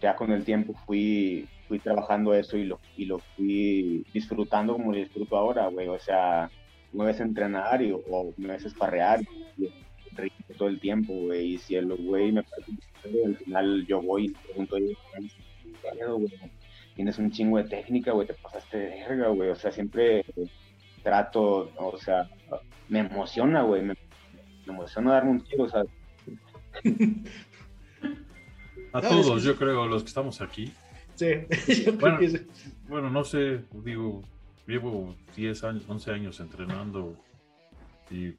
ya 0.00 0.14
con 0.14 0.30
el 0.30 0.44
tiempo 0.44 0.74
fui, 0.86 1.48
fui 1.68 1.78
trabajando 1.78 2.34
eso 2.34 2.56
y 2.56 2.64
lo, 2.64 2.80
y 2.96 3.06
lo 3.06 3.18
fui 3.18 4.04
disfrutando 4.12 4.74
como 4.74 4.92
lo 4.92 4.98
disfruto 4.98 5.36
ahora, 5.36 5.68
güey. 5.68 5.88
O 5.88 5.98
sea, 5.98 6.50
me 6.92 7.04
ves 7.04 7.20
entrenar 7.20 7.82
y, 7.82 7.92
o 7.92 8.34
me 8.36 8.48
ves 8.48 8.64
esparrear 8.64 9.20
y, 9.56 9.70
todo 10.56 10.68
el 10.68 10.80
tiempo, 10.80 11.12
güey. 11.12 11.54
Y 11.54 11.58
si 11.58 11.76
el 11.76 11.94
güey 11.94 12.32
me 12.32 12.42
parece 12.42 12.72
al 13.24 13.36
final 13.36 13.86
yo 13.86 14.02
voy 14.02 14.26
y 14.26 14.28
pregunto, 14.30 14.76
tienes 16.94 17.18
un 17.18 17.30
chingo 17.30 17.58
de 17.58 17.64
técnica, 17.64 18.12
güey, 18.12 18.26
te 18.26 18.34
pasaste 18.34 18.78
de 18.78 18.88
verga, 18.88 19.28
güey. 19.28 19.50
O 19.50 19.56
sea, 19.56 19.70
siempre 19.70 20.24
trato, 21.02 21.70
o 21.76 21.98
sea, 21.98 22.28
me 22.88 23.00
emociona, 23.00 23.62
güey. 23.62 23.82
Me, 23.82 23.94
emociona 24.66 25.12
darme 25.12 25.32
un 25.32 25.40
tiro, 25.42 25.64
o 25.64 25.68
sea. 25.68 25.82
A 28.92 29.00
todos, 29.02 29.42
yo 29.42 29.56
creo, 29.56 29.86
los 29.86 30.02
que 30.02 30.08
estamos 30.08 30.40
aquí. 30.40 30.72
Sí, 31.16 31.86
bueno, 32.00 32.18
bueno, 32.88 33.10
no 33.10 33.24
sé, 33.24 33.62
digo, 33.84 34.22
llevo 34.66 35.16
10 35.34 35.64
años, 35.64 35.84
11 35.88 36.10
años 36.12 36.40
entrenando 36.40 37.16
y 38.10 38.34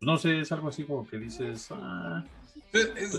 no 0.00 0.18
sé, 0.18 0.40
es 0.40 0.52
algo 0.52 0.68
así 0.68 0.84
como 0.84 1.08
que 1.08 1.18
dices, 1.18 1.68
ah, 1.70 2.24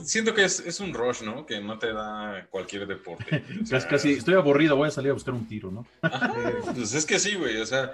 Siento 0.04 0.34
que 0.34 0.44
es, 0.44 0.80
un 0.80 0.94
rush, 0.94 1.24
¿no? 1.24 1.46
Que 1.46 1.60
no 1.60 1.80
te 1.80 1.92
da 1.92 2.48
cualquier 2.50 2.86
deporte. 2.86 3.44
es 3.72 3.86
casi, 3.86 4.14
estoy 4.14 4.36
aburrido, 4.36 4.76
voy 4.76 4.88
a 4.88 4.92
salir 4.92 5.12
a 5.12 5.14
buscar 5.14 5.34
un 5.34 5.48
tiro, 5.48 5.72
¿no? 5.72 5.86
pues 6.76 6.94
es 6.94 7.06
que 7.06 7.20
sí, 7.20 7.36
güey. 7.36 7.58
O 7.58 7.66
sea, 7.66 7.94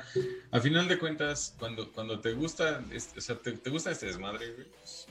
a 0.51 0.59
final 0.59 0.87
de 0.87 0.97
cuentas, 0.97 1.55
cuando, 1.57 1.91
cuando 1.91 2.19
te 2.19 2.33
gusta, 2.33 2.83
o 3.15 3.21
sea, 3.21 3.37
te, 3.37 3.69
gusta 3.69 3.91
este 3.91 4.07
desmadre, 4.07 4.51
güey, 4.53 4.67
pues, 4.67 5.07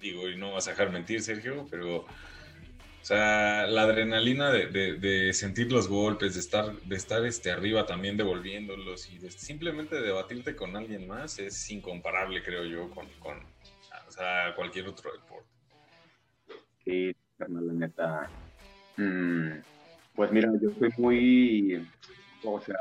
digo, 0.00 0.28
y 0.28 0.36
no 0.36 0.52
vas 0.52 0.66
a 0.66 0.70
dejar 0.70 0.90
mentir, 0.90 1.22
Sergio, 1.22 1.66
pero, 1.70 2.04
o 3.06 3.08
sea, 3.08 3.68
la 3.68 3.82
adrenalina 3.82 4.50
de, 4.50 5.30
sentir 5.32 5.70
los 5.70 5.86
golpes, 5.86 6.34
de 6.34 6.40
estar, 6.40 6.72
de 6.72 6.96
estar 6.96 7.24
este, 7.24 7.52
arriba 7.52 7.86
también 7.86 8.16
devolviéndolos 8.16 9.12
y 9.12 9.18
de 9.20 9.30
simplemente 9.30 10.00
debatirte 10.00 10.56
con 10.56 10.74
alguien 10.74 11.06
más 11.06 11.38
es 11.38 11.70
incomparable, 11.70 12.42
creo 12.42 12.64
yo, 12.64 12.90
con, 12.90 13.06
con 13.20 13.38
o 13.38 14.10
sea, 14.10 14.52
cualquier 14.56 14.88
otro 14.88 15.12
deporte. 15.12 15.48
Sí, 16.84 17.14
la 17.38 17.46
neta. 17.48 18.28
Mm, 18.96 19.60
pues 20.16 20.32
mira, 20.32 20.50
yo 20.60 20.70
soy 20.76 20.90
muy, 20.98 21.88
o 22.42 22.60
sea, 22.60 22.74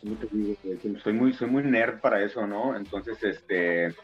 ¿cómo 0.00 0.16
te 0.16 0.26
digo? 0.32 0.56
Soy 1.04 1.12
muy, 1.12 1.32
soy 1.34 1.48
muy 1.48 1.62
nerd 1.62 2.00
para 2.00 2.20
eso, 2.20 2.48
¿no? 2.48 2.76
Entonces, 2.76 3.22
este, 3.22 3.94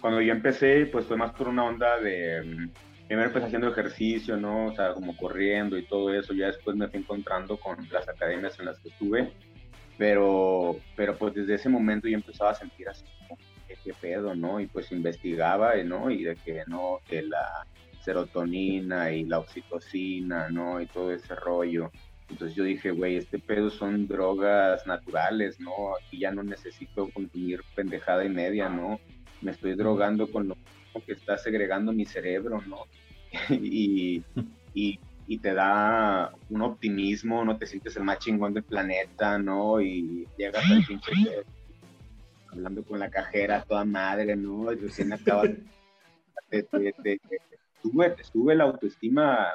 cuando 0.00 0.22
yo 0.22 0.32
empecé, 0.32 0.86
pues 0.86 1.04
fue 1.04 1.18
más 1.18 1.34
por 1.34 1.48
una 1.48 1.64
onda 1.64 2.00
de, 2.00 2.70
primero 3.12 3.28
empecé 3.28 3.44
haciendo 3.44 3.68
ejercicio, 3.68 4.38
¿no? 4.38 4.68
O 4.68 4.74
sea, 4.74 4.94
como 4.94 5.14
corriendo 5.14 5.76
y 5.76 5.84
todo 5.84 6.14
eso, 6.14 6.32
ya 6.32 6.46
después 6.46 6.74
me 6.76 6.88
fui 6.88 7.00
encontrando 7.00 7.58
con 7.58 7.76
las 7.90 8.08
academias 8.08 8.58
en 8.58 8.64
las 8.64 8.78
que 8.78 8.88
estuve, 8.88 9.30
pero, 9.98 10.78
pero 10.96 11.18
pues 11.18 11.34
desde 11.34 11.56
ese 11.56 11.68
momento 11.68 12.08
yo 12.08 12.14
empezaba 12.14 12.52
a 12.52 12.54
sentir 12.54 12.88
así 12.88 13.04
como, 13.18 13.38
¿qué, 13.68 13.92
pedo, 14.00 14.34
no? 14.34 14.60
Y 14.60 14.66
pues 14.66 14.90
investigaba, 14.92 15.74
¿no? 15.84 16.10
Y 16.10 16.24
de 16.24 16.36
que 16.36 16.62
no, 16.68 17.00
que 17.06 17.20
la 17.20 17.66
serotonina 18.00 19.12
y 19.12 19.24
la 19.24 19.40
oxitocina, 19.40 20.48
¿no? 20.48 20.80
Y 20.80 20.86
todo 20.86 21.12
ese 21.12 21.34
rollo. 21.34 21.90
Entonces 22.30 22.56
yo 22.56 22.64
dije, 22.64 22.92
güey, 22.92 23.18
este 23.18 23.38
pedo 23.38 23.68
son 23.68 24.08
drogas 24.08 24.86
naturales, 24.86 25.60
¿no? 25.60 25.96
Aquí 26.00 26.20
ya 26.20 26.30
no 26.30 26.42
necesito 26.42 27.10
consumir 27.10 27.60
pendejada 27.74 28.24
y 28.24 28.30
media, 28.30 28.70
¿no? 28.70 28.98
Me 29.42 29.50
estoy 29.50 29.74
drogando 29.74 30.32
con 30.32 30.48
lo 30.48 30.56
está 31.06 31.38
segregando 31.38 31.92
mi 31.92 32.04
cerebro, 32.04 32.60
¿no? 32.66 32.86
y, 33.50 34.22
y, 34.74 35.00
y, 35.26 35.38
te 35.38 35.54
da 35.54 36.32
un 36.50 36.62
optimismo, 36.62 37.44
no 37.44 37.56
te 37.56 37.66
sientes 37.66 37.96
el 37.96 38.04
más 38.04 38.18
chingón 38.18 38.54
del 38.54 38.64
planeta, 38.64 39.38
¿no? 39.38 39.80
Y 39.80 40.26
llegas 40.36 40.64
al 40.70 40.84
pinche 40.84 41.12
hablando 42.52 42.84
con 42.84 42.98
la 42.98 43.10
cajera 43.10 43.62
toda 43.62 43.84
madre, 43.84 44.36
¿no? 44.36 44.72
Y 44.72 44.76
recién 44.76 45.12
acabas 45.12 45.50
de, 46.50 46.66
de, 46.70 47.20
sube, 47.82 48.14
sube 48.30 48.54
la 48.54 48.64
autoestima. 48.64 49.48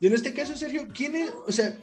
Y 0.00 0.06
en 0.06 0.12
este 0.12 0.32
caso, 0.32 0.56
Sergio, 0.56 0.86
¿quién 0.94 1.16
es, 1.16 1.32
o 1.46 1.52
sea, 1.52 1.76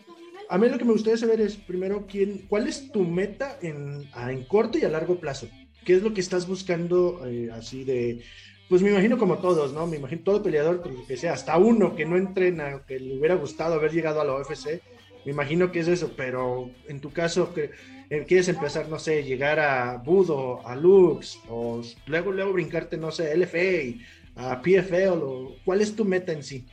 a 0.49 0.57
mí 0.57 0.69
lo 0.69 0.77
que 0.77 0.85
me 0.85 0.93
gustaría 0.93 1.17
saber 1.17 1.41
es, 1.41 1.55
primero, 1.55 2.05
¿quién, 2.07 2.45
¿cuál 2.47 2.67
es 2.67 2.91
tu 2.91 3.03
meta 3.03 3.57
en, 3.61 4.07
en 4.15 4.45
corto 4.45 4.77
y 4.77 4.83
a 4.83 4.89
largo 4.89 5.19
plazo? 5.19 5.47
¿Qué 5.83 5.95
es 5.95 6.03
lo 6.03 6.13
que 6.13 6.21
estás 6.21 6.47
buscando 6.47 7.25
eh, 7.25 7.49
así 7.51 7.83
de, 7.83 8.23
pues 8.69 8.81
me 8.81 8.89
imagino 8.89 9.17
como 9.17 9.37
todos, 9.37 9.73
¿no? 9.73 9.85
Me 9.87 9.97
imagino 9.97 10.23
todo 10.23 10.43
peleador, 10.43 10.81
que 11.07 11.17
sea, 11.17 11.33
hasta 11.33 11.57
uno 11.57 11.95
que 11.95 12.05
no 12.05 12.17
entrena, 12.17 12.83
que 12.87 12.99
le 12.99 13.17
hubiera 13.17 13.35
gustado 13.35 13.75
haber 13.75 13.91
llegado 13.91 14.21
a 14.21 14.25
la 14.25 14.35
UFC, 14.35 14.81
me 15.25 15.31
imagino 15.31 15.71
que 15.71 15.79
es 15.79 15.87
eso, 15.87 16.11
pero 16.17 16.69
en 16.87 16.99
tu 16.99 17.11
caso, 17.11 17.53
que 17.53 17.71
eh, 18.09 18.25
quieres 18.27 18.47
empezar, 18.49 18.89
no 18.89 18.99
sé, 18.99 19.23
llegar 19.23 19.59
a 19.59 19.97
Budo, 19.97 20.65
a 20.67 20.75
Lux, 20.75 21.39
o 21.47 21.81
luego, 22.07 22.31
luego 22.31 22.53
brincarte, 22.53 22.97
no 22.97 23.11
sé, 23.11 23.33
LFA, 23.35 23.99
a 24.35 24.61
PFL, 24.61 25.23
o, 25.23 25.55
¿cuál 25.63 25.81
es 25.81 25.95
tu 25.95 26.03
meta 26.03 26.31
en 26.31 26.43
sí? 26.43 26.65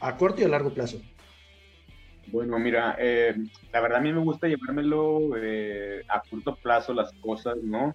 ¿A 0.00 0.16
corto 0.16 0.42
y 0.42 0.44
a 0.44 0.48
largo 0.48 0.72
plazo? 0.72 1.00
Bueno, 2.28 2.58
mira, 2.58 2.96
eh, 2.98 3.34
la 3.72 3.80
verdad 3.80 3.98
a 3.98 4.02
mí 4.02 4.12
me 4.12 4.20
gusta 4.20 4.46
llevármelo 4.48 5.34
a 6.08 6.22
corto 6.28 6.56
plazo 6.56 6.94
las 6.94 7.12
cosas, 7.14 7.56
¿no? 7.62 7.94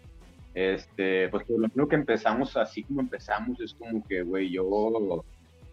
Este, 0.57 1.29
pues 1.29 1.47
lo 1.49 1.69
primero 1.69 1.87
que 1.87 1.95
empezamos 1.95 2.57
así 2.57 2.81
como 2.81 3.01
empezamos 3.01 3.59
es 3.61 3.75
como 3.75 4.03
que, 4.07 4.23
güey, 4.23 4.49
yo, 4.49 5.23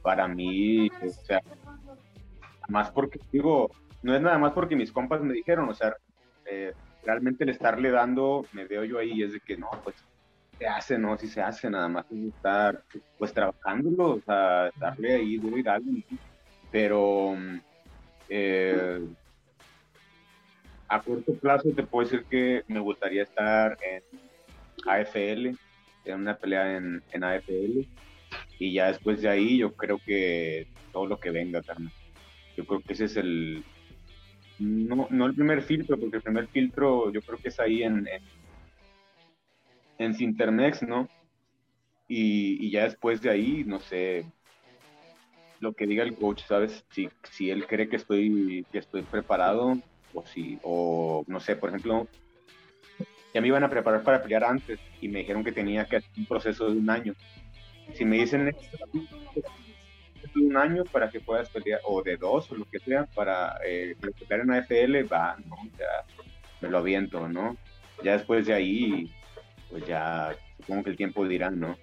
para 0.03 0.29
mí, 0.29 0.91
o 0.91 1.09
sea, 1.09 1.41
más 2.69 2.91
porque 2.91 3.19
digo, 3.33 3.71
no 4.03 4.15
es 4.15 4.21
nada 4.21 4.37
más 4.37 4.53
porque 4.53 4.77
mis 4.77 4.93
compas 4.93 5.23
me 5.23 5.33
dijeron, 5.33 5.71
o 5.71 5.75
sea, 5.75 5.97
eh, 6.45 6.75
realmente 7.03 7.45
el 7.45 7.51
estarle 7.51 7.91
dando, 7.91 8.45
me 8.53 8.67
veo 8.67 8.85
yo 8.85 8.99
ahí 8.99 9.23
es 9.23 9.33
de 9.33 9.41
que 9.41 9.57
no, 9.57 9.71
pues 9.83 9.97
se 10.59 10.67
hace, 10.67 10.99
¿no? 10.99 11.17
Si 11.17 11.29
se 11.29 11.41
hace, 11.41 11.71
nada 11.71 11.89
más 11.89 12.05
es 12.13 12.35
estar, 12.35 12.83
pues 13.17 13.33
trabajándolo, 13.33 14.17
o 14.17 14.21
sea, 14.21 14.71
darle 14.79 15.15
ahí 15.15 15.39
duro 15.39 15.57
y 15.57 15.63
darle, 15.63 16.05
pero 16.71 17.35
eh, 18.29 19.03
a 20.89 21.01
corto 21.01 21.33
plazo 21.37 21.71
te 21.71 21.85
puedo 21.85 22.07
decir 22.07 22.27
que 22.29 22.65
me 22.69 22.81
gustaría 22.81 23.23
estar 23.23 23.79
en 23.83 24.24
AFL, 24.87 25.57
en 26.05 26.15
una 26.15 26.37
pelea 26.37 26.77
en, 26.77 27.03
en 27.13 27.25
AFL, 27.25 27.87
y 28.59 28.73
ya 28.73 28.89
después 28.89 29.23
de 29.23 29.29
ahí 29.29 29.59
yo 29.59 29.75
creo 29.75 29.99
que 30.05 30.67
todo 30.93 31.07
lo 31.07 31.19
que 31.19 31.31
venga, 31.31 31.63
carnal. 31.63 31.93
Yo 32.57 32.65
creo 32.65 32.81
que 32.81 32.93
ese 32.93 33.07
es 33.07 33.17
el, 33.17 33.65
no, 34.59 35.09
no 35.11 35.27
el 35.27 35.35
primer 35.35 35.63
filtro, 35.63 35.99
porque 35.99 36.17
el 36.17 36.23
primer 36.23 36.49
filtro 36.49 37.11
yo 37.11 37.21
creo 37.21 37.39
que 37.39 37.49
es 37.49 37.59
ahí 37.59 37.83
en, 37.83 38.07
en, 39.99 40.15
en 40.17 40.89
¿no? 40.89 41.09
Y, 42.07 42.67
y, 42.67 42.71
ya 42.71 42.85
después 42.85 43.23
de 43.23 43.31
ahí, 43.31 43.65
no 43.65 43.81
sé, 43.81 44.27
lo 45.61 45.73
que 45.73 45.87
diga 45.87 46.05
el 46.05 46.15
coach, 46.15 46.43
¿sabes? 46.47 46.85
Si, 46.91 47.09
si 47.31 47.51
él 47.51 47.67
cree 47.67 47.89
que 47.89 47.97
estoy, 47.97 48.67
que 48.71 48.79
estoy 48.79 49.03
preparado, 49.03 49.79
o 50.13 50.27
si, 50.27 50.59
o 50.63 51.25
no 51.27 51.41
sé, 51.41 51.57
por 51.57 51.71
ejemplo, 51.71 52.07
ya 53.35 53.41
me 53.41 53.49
iban 53.49 53.65
a 53.65 53.69
preparar 53.69 54.05
para 54.05 54.23
pelear 54.23 54.45
antes 54.45 54.79
y 55.01 55.09
me 55.09 55.19
dijeron 55.19 55.43
que 55.43 55.51
tenía 55.51 55.85
que 55.87 55.97
hacer 55.97 56.11
un 56.17 56.27
proceso 56.27 56.71
de 56.71 56.79
un 56.79 56.89
año. 56.89 57.15
Si 57.95 58.05
me 58.05 58.19
dicen 58.19 58.47
de 58.47 60.41
un 60.41 60.57
año 60.57 60.85
para 60.85 61.11
que 61.11 61.21
puedas 61.21 61.49
pelear, 61.51 61.81
o 61.85 62.01
de 62.01 62.17
dos, 62.17 62.51
o 62.53 62.55
lo 62.55 62.65
que 62.65 62.79
sea, 62.79 63.07
para 63.07 63.59
eh, 63.67 63.97
pelear 64.29 64.41
en 64.43 64.53
AFL, 64.53 65.13
va, 65.13 65.37
¿no? 65.47 65.57
Ya 65.77 66.07
me 66.61 66.69
lo 66.69 66.79
aviento, 66.79 67.29
¿no? 67.29 67.57
Ya 68.05 68.13
después 68.13 68.47
de 68.47 68.55
ahí, 68.55 69.13
pues 69.69 69.85
ya 69.85 70.37
supongo 70.59 70.85
que 70.85 70.91
el 70.91 70.97
tiempo 70.97 71.27
dirá, 71.27 71.51
¿no? 71.51 71.77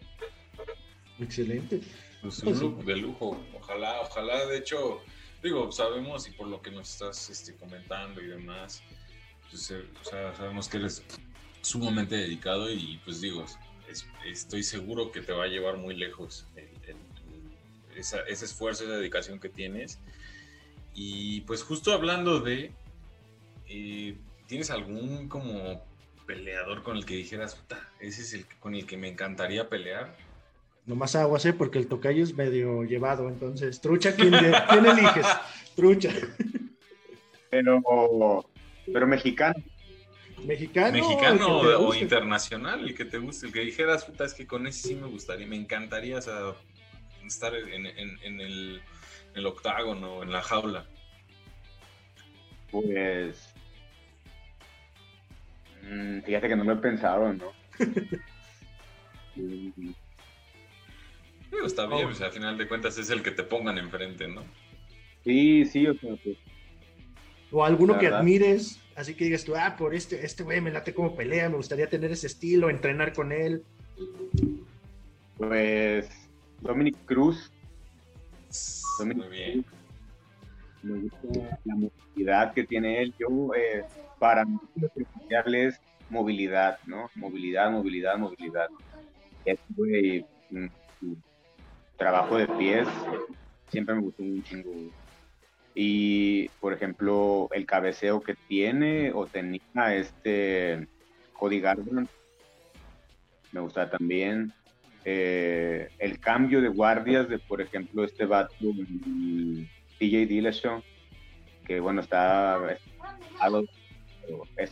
Excelente. 1.20 1.82
Pues 2.22 2.42
un 2.44 2.60
look 2.60 2.86
de 2.86 2.96
lujo, 2.96 3.44
ojalá, 3.54 4.02
ojalá, 4.02 4.46
de 4.46 4.58
hecho, 4.58 5.02
digo, 5.44 5.70
sabemos 5.72 6.28
y 6.30 6.32
por 6.32 6.48
lo 6.48 6.62
que 6.62 6.72
nos 6.72 6.90
estás 6.90 7.30
este, 7.30 7.56
comentando 7.56 8.22
y 8.22 8.28
demás, 8.28 8.82
pues, 9.50 9.72
eh, 9.72 9.84
o 10.00 10.06
sea, 10.06 10.34
sabemos 10.36 10.70
que 10.70 10.78
eres 10.78 11.04
sumamente 11.62 12.16
dedicado 12.16 12.72
y 12.72 13.00
pues 13.04 13.22
digo, 13.22 13.46
estoy 14.26 14.64
seguro 14.64 15.12
que 15.12 15.22
te 15.22 15.32
va 15.32 15.46
a 15.46 15.48
llevar 15.48 15.78
muy 15.78 15.96
lejos 15.96 16.46
ese 17.96 18.46
esfuerzo, 18.46 18.84
esa 18.84 18.94
dedicación 18.94 19.40
que 19.40 19.50
tienes. 19.50 20.00
Y 20.94 21.42
pues 21.42 21.64
justo 21.64 21.94
hablando 21.94 22.40
de, 22.40 22.72
eh, 23.68 24.18
¿tienes 24.48 24.72
algún 24.72 25.28
como 25.28 25.82
peleador 26.26 26.84
con 26.84 26.98
el 26.98 27.06
que 27.06 27.16
dijeras, 27.16 27.56
puta, 27.56 27.90
ese 28.00 28.22
es 28.22 28.34
el 28.34 28.46
con 28.60 28.76
el 28.76 28.86
que 28.86 28.98
me 28.98 29.08
encantaría 29.08 29.70
pelear? 29.70 30.16
Nomás 30.86 31.16
aguas, 31.16 31.46
¿eh? 31.46 31.54
porque 31.54 31.78
el 31.78 31.88
tocayo 31.88 32.24
es 32.24 32.36
medio 32.36 32.84
llevado, 32.84 33.30
entonces, 33.30 33.80
trucha, 33.82 34.16
¿quién, 34.16 34.34
¿quién 34.70 34.86
eliges? 34.86 35.28
Trucha. 35.76 36.12
Pero, 37.50 38.46
pero 38.92 39.08
mexicano. 39.08 39.62
¿Mexicano? 40.46 40.92
¿Mexicano 40.92 41.60
o, 41.60 41.94
internacional? 41.96 42.84
El 42.84 42.96
que 42.96 43.06
te 43.06 43.18
guste, 43.18 43.48
el 43.48 43.54
que 43.54 43.62
dijeras, 43.62 44.06
puta, 44.06 44.26
es 44.26 44.34
que 44.34 44.48
con 44.48 44.68
ese 44.68 44.90
sí 44.90 44.96
me 44.96 45.08
gustaría, 45.08 45.48
me 45.48 45.56
encantaría, 45.56 46.18
o 46.18 46.22
sea, 46.22 46.54
estar 47.26 47.54
en, 47.56 47.86
el, 47.86 48.82
el, 49.36 49.46
octágono, 49.46 50.24
en 50.24 50.32
la 50.32 50.42
jaula? 50.42 50.86
Pues. 52.72 53.54
Mm, 55.84 56.22
fíjate 56.22 56.48
que 56.48 56.56
no 56.56 56.64
lo 56.64 56.74
he 56.74 56.78
pensado, 56.78 57.34
¿no? 57.34 57.52
está 61.66 61.86
bien, 61.88 62.08
o 62.08 62.14
sea, 62.14 62.28
al 62.28 62.34
final 62.34 62.58
de 62.58 62.68
cuentas 62.68 62.98
es 62.98 63.10
el 63.10 63.22
que 63.22 63.32
te 63.32 63.44
pongan 63.44 63.78
enfrente, 63.78 64.28
¿no? 64.28 64.44
Sí, 65.24 65.66
sí, 65.66 65.88
o 65.88 65.94
sea, 65.96 66.16
pues, 66.24 66.38
O 67.52 67.64
alguno 67.64 67.98
que 68.00 68.08
admires, 68.08 68.80
así 69.02 69.16
que 69.16 69.26
digas 69.26 69.44
tú, 69.44 69.56
ah, 69.56 69.76
por 69.78 69.94
este, 69.94 70.26
este 70.26 70.44
güey 70.44 70.62
me 70.62 70.72
late 70.72 70.94
como 70.94 71.16
pelea, 71.16 71.50
me 71.50 71.58
gustaría 71.58 71.90
tener 71.90 72.12
ese 72.12 72.28
estilo, 72.28 72.70
entrenar 72.70 73.14
con 73.14 73.32
él. 73.32 73.64
Pues 75.38 76.10
Dominic 76.62 76.96
Cruz. 77.06 77.52
Dominic 79.00 79.18
Muy 79.18 79.38
bien. 79.38 79.66
Me 80.84 81.00
gusta 81.00 81.60
la 81.66 81.76
movilidad 81.76 82.54
que 82.54 82.64
tiene 82.64 83.02
él. 83.02 83.14
Yo, 83.20 83.28
eh, 83.56 83.84
para 84.20 84.46
mí, 84.46 84.58
lo 84.76 84.90
que 84.90 85.68
es 85.68 85.80
movilidad, 86.10 86.80
¿no? 86.86 87.10
Movilidad, 87.16 87.72
movilidad, 87.72 88.18
movilidad. 88.18 88.68
Este 89.46 90.26
trabajo 91.98 92.38
de 92.38 92.48
pies 92.48 92.88
siempre 93.70 93.96
me 93.96 94.02
gustó 94.02 94.24
un 94.24 94.44
chingo. 94.44 94.72
Y, 95.74 96.50
por 96.60 96.74
ejemplo, 96.74 97.48
el 97.52 97.66
cabeceo 97.66 98.22
que 98.22 98.36
tiene 98.48 99.12
o 99.14 99.26
tenía 99.26 99.96
este 99.96 100.88
Cody 101.34 101.60
Gardner, 101.62 102.08
me 103.52 103.62
gusta 103.62 103.90
también. 103.90 104.54
Eh, 105.04 105.90
el 105.98 106.20
cambio 106.20 106.62
de 106.62 106.68
guardias 106.68 107.28
de, 107.28 107.40
por 107.40 107.62
ejemplo, 107.62 108.04
este 108.04 108.26
vato, 108.26 108.54
TJ 109.98 110.26
Dillashaw, 110.28 110.84
que 111.66 111.80
bueno, 111.80 112.02
está, 112.02 112.60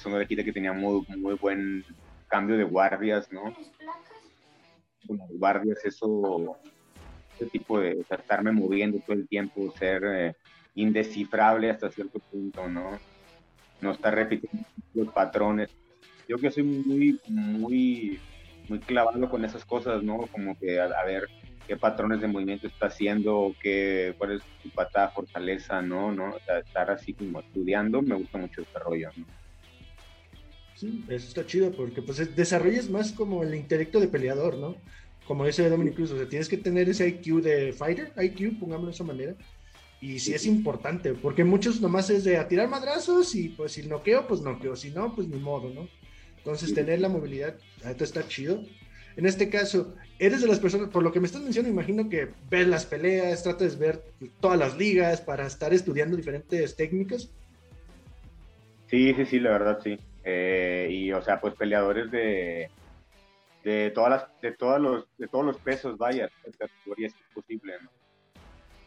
no 0.09 0.19
le 0.19 0.27
quita 0.27 0.43
que 0.43 0.53
tenía 0.53 0.73
muy, 0.73 1.05
muy 1.17 1.35
buen 1.35 1.83
cambio 2.27 2.57
de 2.57 2.63
guardias, 2.63 3.31
¿no? 3.31 3.53
guardias, 5.31 5.83
eso, 5.83 6.57
ese 7.35 7.47
tipo 7.47 7.79
de 7.79 8.05
estarme 8.09 8.51
moviendo 8.51 8.99
todo 8.99 9.15
el 9.15 9.27
tiempo, 9.27 9.73
ser 9.77 10.03
eh, 10.05 10.35
indescifrable 10.81 11.69
hasta 11.69 11.91
cierto 11.91 12.19
punto, 12.19 12.67
¿no? 12.67 12.99
No 13.81 13.91
estar 13.91 14.13
repitiendo 14.13 14.67
los 14.93 15.09
patrones. 15.13 15.69
Yo 16.27 16.37
que 16.37 16.51
soy 16.51 16.63
muy, 16.63 17.19
muy 17.27 18.19
muy 18.69 18.79
clavado 18.79 19.29
con 19.29 19.43
esas 19.43 19.65
cosas, 19.65 20.03
¿no? 20.03 20.27
Como 20.31 20.57
que 20.57 20.79
a, 20.79 21.03
ver 21.05 21.27
qué 21.67 21.75
patrones 21.75 22.21
de 22.21 22.27
movimiento 22.27 22.67
está 22.67 22.87
haciendo, 22.87 23.53
qué, 23.61 24.13
cuál 24.17 24.33
es 24.33 24.43
su 24.63 24.69
patada 24.69 25.09
fortaleza, 25.09 25.81
¿no? 25.81 26.11
¿no? 26.11 26.35
estar 26.37 26.91
así 26.91 27.13
como 27.13 27.39
estudiando, 27.39 28.01
me 28.01 28.15
gusta 28.15 28.37
mucho 28.37 28.61
este 28.61 28.79
rollo, 28.79 29.09
¿no? 29.15 29.25
Sí, 30.75 31.03
eso 31.09 31.27
está 31.27 31.45
chido 31.45 31.71
porque 31.71 32.01
pues 32.01 32.35
desarrollas 32.35 32.89
más 32.89 33.11
como 33.11 33.43
el 33.43 33.53
intelecto 33.53 33.99
de 33.99 34.07
peleador, 34.07 34.57
¿no? 34.57 34.75
Como 35.27 35.45
dice 35.45 35.69
Dominic 35.69 35.95
Cruz, 35.95 36.11
o 36.11 36.17
sea, 36.17 36.29
tienes 36.29 36.47
que 36.47 36.57
tener 36.57 36.87
ese 36.89 37.07
IQ 37.07 37.41
de 37.41 37.73
fighter, 37.73 38.13
IQ, 38.17 38.59
pongámoslo 38.59 38.87
de 38.87 38.95
esa 38.95 39.03
manera. 39.03 39.35
Y 40.01 40.19
sí, 40.19 40.33
es 40.33 40.45
importante, 40.45 41.13
porque 41.13 41.43
muchos 41.43 41.81
nomás 41.81 42.09
es 42.09 42.23
de 42.23 42.37
a 42.37 42.47
tirar 42.47 42.69
madrazos 42.69 43.35
y 43.35 43.49
pues 43.49 43.73
si 43.73 43.85
noqueo, 43.85 44.27
pues 44.27 44.41
noqueo, 44.41 44.75
si 44.75 44.91
no, 44.91 45.13
pues 45.13 45.27
ni 45.27 45.37
modo, 45.37 45.69
¿no? 45.73 45.87
Entonces, 46.37 46.73
tener 46.73 47.01
la 47.01 47.09
movilidad, 47.09 47.57
esto 47.83 48.05
está 48.05 48.25
chido. 48.25 48.63
En 49.17 49.25
este 49.25 49.49
caso, 49.49 49.95
eres 50.17 50.39
de 50.39 50.47
las 50.47 50.59
personas, 50.59 50.89
por 50.89 51.03
lo 51.03 51.11
que 51.11 51.19
me 51.19 51.25
estás 51.25 51.41
mencionando, 51.41 51.73
imagino 51.73 52.07
que 52.07 52.29
ves 52.49 52.67
las 52.67 52.85
peleas, 52.85 53.43
tratas 53.43 53.77
de 53.77 53.85
ver 53.87 54.03
todas 54.39 54.57
las 54.57 54.77
ligas 54.77 55.19
para 55.19 55.45
estar 55.45 55.73
estudiando 55.73 56.15
diferentes 56.15 56.77
técnicas. 56.77 57.29
Sí, 58.87 59.13
sí, 59.13 59.25
sí, 59.25 59.39
la 59.39 59.51
verdad 59.51 59.79
sí. 59.83 59.99
Eh, 60.23 60.87
y 60.89 61.11
o 61.11 61.21
sea, 61.21 61.41
pues 61.41 61.55
peleadores 61.55 62.09
de, 62.09 62.69
de 63.65 63.91
todas 63.91 64.09
las, 64.09 64.41
de 64.41 64.53
todos 64.53 64.79
los, 64.79 65.05
de 65.17 65.27
todos 65.27 65.45
los 65.45 65.57
pesos, 65.57 65.97
vaya, 65.97 66.29
categorías 66.57 67.13
es 67.13 67.33
posible, 67.33 67.73
¿no? 67.83 67.89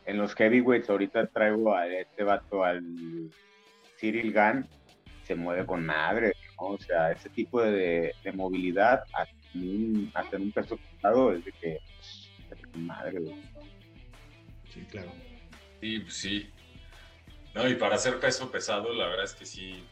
En 0.05 0.19
los 0.19 0.35
heavyweights 0.35 0.91
ahorita 0.91 1.27
traigo 1.29 1.75
a 1.75 1.87
este 1.87 2.25
vato 2.25 2.65
al 2.65 2.83
Cyril 3.99 4.33
Gann, 4.33 4.69
se 5.25 5.35
mueve 5.35 5.65
con 5.65 5.87
madre, 5.87 6.33
o 6.57 6.77
sea, 6.79 7.13
ese 7.13 7.29
tipo 7.29 7.63
de, 7.63 8.13
movilidad 8.35 9.05
a 9.15 9.27
tener 10.31 10.41
un 10.41 10.53
peso 10.53 10.77
pesado 10.77 11.33
es 11.33 11.45
de 11.45 11.53
que, 11.53 11.79
madre, 12.75 13.21
Sí, 14.73 14.81
claro. 14.91 15.13
Sí, 15.81 16.01
pues 16.01 16.15
sí. 16.15 16.51
No, 17.55 17.69
y 17.69 17.75
para 17.75 17.97
hacer 17.97 18.19
peso 18.19 18.51
pesado, 18.51 18.95
la 18.95 19.07
verdad 19.09 19.27
es 19.27 19.35
que 19.35 19.45
sí, 19.45 19.85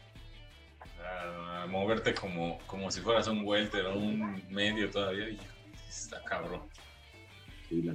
moverte 1.67 2.13
como, 2.13 2.59
como 2.67 2.89
si 2.91 3.01
fueras 3.01 3.27
un 3.27 3.45
welter 3.45 3.85
o 3.85 3.97
un 3.97 4.43
medio 4.49 4.89
todavía, 4.89 5.29
y 5.29 5.39
está 5.87 6.23
cabrón. 6.23 6.61
Sí, 7.69 7.81
la 7.81 7.93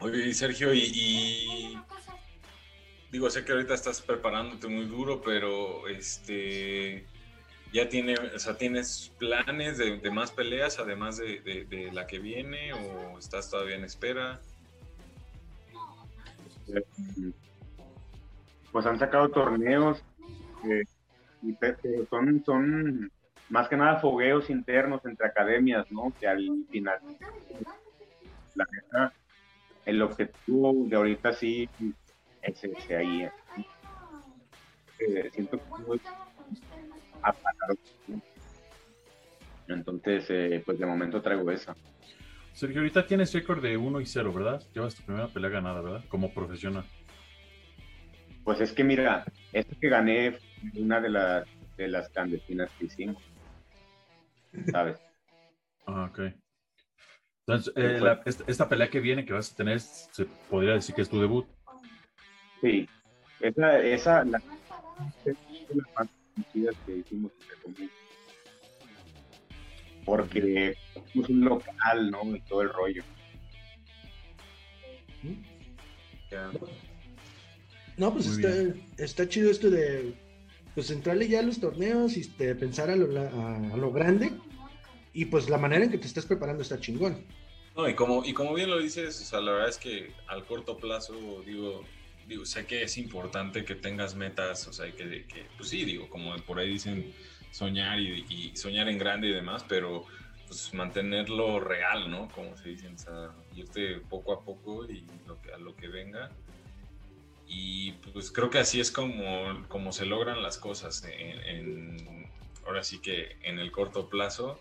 Oye, 0.00 0.32
Sergio, 0.32 0.72
y 0.72 1.76
digo, 3.10 3.30
sé 3.30 3.44
que 3.44 3.52
ahorita 3.52 3.74
estás 3.74 4.00
preparándote 4.00 4.68
muy 4.68 4.86
duro, 4.86 5.20
pero 5.22 5.88
este 5.88 7.04
ya 7.72 7.88
tiene, 7.88 8.14
o 8.14 8.38
sea, 8.38 8.56
tienes 8.56 9.12
planes 9.18 9.76
de, 9.78 10.10
más 10.10 10.30
peleas 10.30 10.78
además 10.78 11.18
de, 11.18 11.90
la 11.92 12.06
que 12.06 12.18
viene 12.18 12.72
o 12.72 13.18
estás 13.18 13.50
todavía 13.50 13.76
en 13.76 13.84
espera. 13.84 14.40
Pues 18.72 18.86
han 18.86 18.98
sacado 18.98 19.28
torneos. 19.30 20.02
y 21.42 21.56
son, 22.08 22.42
son 22.44 23.12
más 23.48 23.68
que 23.68 23.76
nada 23.76 24.00
fogueos 24.00 24.48
internos 24.48 25.04
entre 25.04 25.26
academias, 25.26 25.90
¿no? 25.90 26.12
Que 26.18 26.26
al 26.26 26.66
final, 26.70 26.98
la 28.54 28.66
verdad, 28.70 29.12
el 29.88 30.02
objetivo 30.02 30.74
de 30.86 30.96
ahorita 30.96 31.32
sí 31.32 31.66
es 32.42 32.62
ese 32.62 32.96
ahí. 32.96 33.22
¿eh? 33.22 33.32
Eh, 34.98 35.30
siento 35.32 35.58
que 35.58 35.94
es 35.94 36.02
Entonces, 39.66 40.26
eh, 40.28 40.62
pues 40.64 40.78
de 40.78 40.84
momento 40.84 41.22
traigo 41.22 41.50
esa. 41.50 41.74
Sergio, 42.52 42.80
ahorita 42.80 43.06
tienes 43.06 43.32
récord 43.32 43.62
de 43.62 43.78
1 43.78 44.00
y 44.02 44.06
0, 44.06 44.32
¿verdad? 44.32 44.62
Llevas 44.74 44.94
tu 44.94 45.02
primera 45.04 45.28
pelea 45.28 45.50
ganada, 45.50 45.80
¿verdad? 45.80 46.04
Como 46.08 46.34
profesional. 46.34 46.84
Pues 48.44 48.60
es 48.60 48.72
que 48.72 48.84
mira, 48.84 49.24
esto 49.52 49.74
que 49.80 49.88
gané 49.88 50.38
una 50.74 51.00
de 51.00 51.08
las 51.08 51.48
de 51.76 51.88
las 51.88 52.10
clandestinas 52.10 52.70
que 52.78 52.86
hicimos. 52.86 53.22
¿Sabes? 54.70 54.98
Ah, 55.86 56.10
ok. 56.10 56.20
Entonces, 57.48 57.72
eh, 57.76 57.98
esta, 58.46 58.68
pelea 58.68 58.90
que 58.90 59.00
viene, 59.00 59.24
que 59.24 59.32
vas 59.32 59.50
a 59.50 59.56
tener, 59.56 59.80
se 59.80 60.26
podría 60.50 60.74
decir 60.74 60.94
que 60.94 61.00
es 61.00 61.08
tu 61.08 61.18
debut. 61.18 61.46
Sí, 62.60 62.86
esa, 63.40 63.80
esa 63.80 64.24
la, 64.24 64.42
es 65.24 65.36
las 65.74 65.86
más 65.96 66.08
conocidas 66.34 66.76
que 66.84 66.96
hicimos 66.98 67.32
porque 70.04 70.74
es 71.14 71.28
un 71.28 71.44
local, 71.44 72.10
¿no? 72.10 72.34
Y 72.34 72.40
todo 72.40 72.62
el 72.62 72.70
rollo. 72.70 73.02
No, 77.96 78.12
pues 78.12 78.26
está, 78.26 78.48
está, 78.96 79.28
chido 79.28 79.50
esto 79.50 79.70
de 79.70 80.14
pues 80.74 80.90
entrarle 80.90 81.28
ya 81.28 81.40
a 81.40 81.42
los 81.42 81.60
torneos 81.60 82.16
y 82.16 82.22
de 82.38 82.54
pensar 82.54 82.88
a 82.88 82.96
lo, 82.96 83.06
a, 83.20 83.76
lo, 83.76 83.92
grande. 83.92 84.32
Y 85.12 85.26
pues 85.26 85.50
la 85.50 85.58
manera 85.58 85.84
en 85.84 85.90
que 85.90 85.98
te 85.98 86.06
estás 86.06 86.24
preparando 86.24 86.62
está 86.62 86.78
chingón. 86.78 87.24
No, 87.78 87.88
y 87.88 87.94
como, 87.94 88.24
y 88.24 88.32
como 88.32 88.54
bien 88.54 88.70
lo 88.70 88.80
dices, 88.80 89.20
o 89.20 89.24
sea, 89.24 89.40
la 89.40 89.52
verdad 89.52 89.68
es 89.68 89.78
que 89.78 90.12
al 90.26 90.44
corto 90.44 90.78
plazo, 90.78 91.14
digo, 91.46 91.84
sé 92.44 92.66
que 92.66 92.82
es 92.82 92.98
importante 92.98 93.64
que 93.64 93.76
tengas 93.76 94.16
metas, 94.16 94.66
o 94.66 94.72
sea, 94.72 94.90
que, 94.90 95.46
pues 95.56 95.68
sí, 95.68 95.84
digo, 95.84 96.08
como 96.08 96.34
por 96.38 96.58
ahí 96.58 96.70
dicen, 96.70 97.14
soñar 97.52 98.00
y, 98.00 98.50
soñar 98.56 98.88
en 98.88 98.98
grande 98.98 99.28
y 99.28 99.32
demás, 99.32 99.64
pero 99.68 100.04
pues 100.48 100.74
mantenerlo 100.74 101.60
real, 101.60 102.10
¿no? 102.10 102.28
Como 102.34 102.56
se 102.56 102.70
dice, 102.70 102.88
o 102.88 102.98
sea, 102.98 103.30
irte 103.54 104.00
poco 104.00 104.32
a 104.32 104.40
poco 104.44 104.84
y 104.84 105.06
lo 105.28 105.40
que, 105.40 105.52
a 105.52 105.58
lo 105.58 105.76
que 105.76 105.86
venga. 105.86 106.30
Y 107.46 107.92
pues 108.12 108.32
creo 108.32 108.50
que 108.50 108.58
así 108.58 108.80
es 108.80 108.90
como, 108.90 109.64
como 109.68 109.92
se 109.92 110.04
logran 110.04 110.42
las 110.42 110.58
cosas, 110.58 111.06
ahora 112.66 112.82
sí 112.82 112.98
que 112.98 113.36
en 113.42 113.60
el 113.60 113.70
corto 113.70 114.08
plazo, 114.08 114.58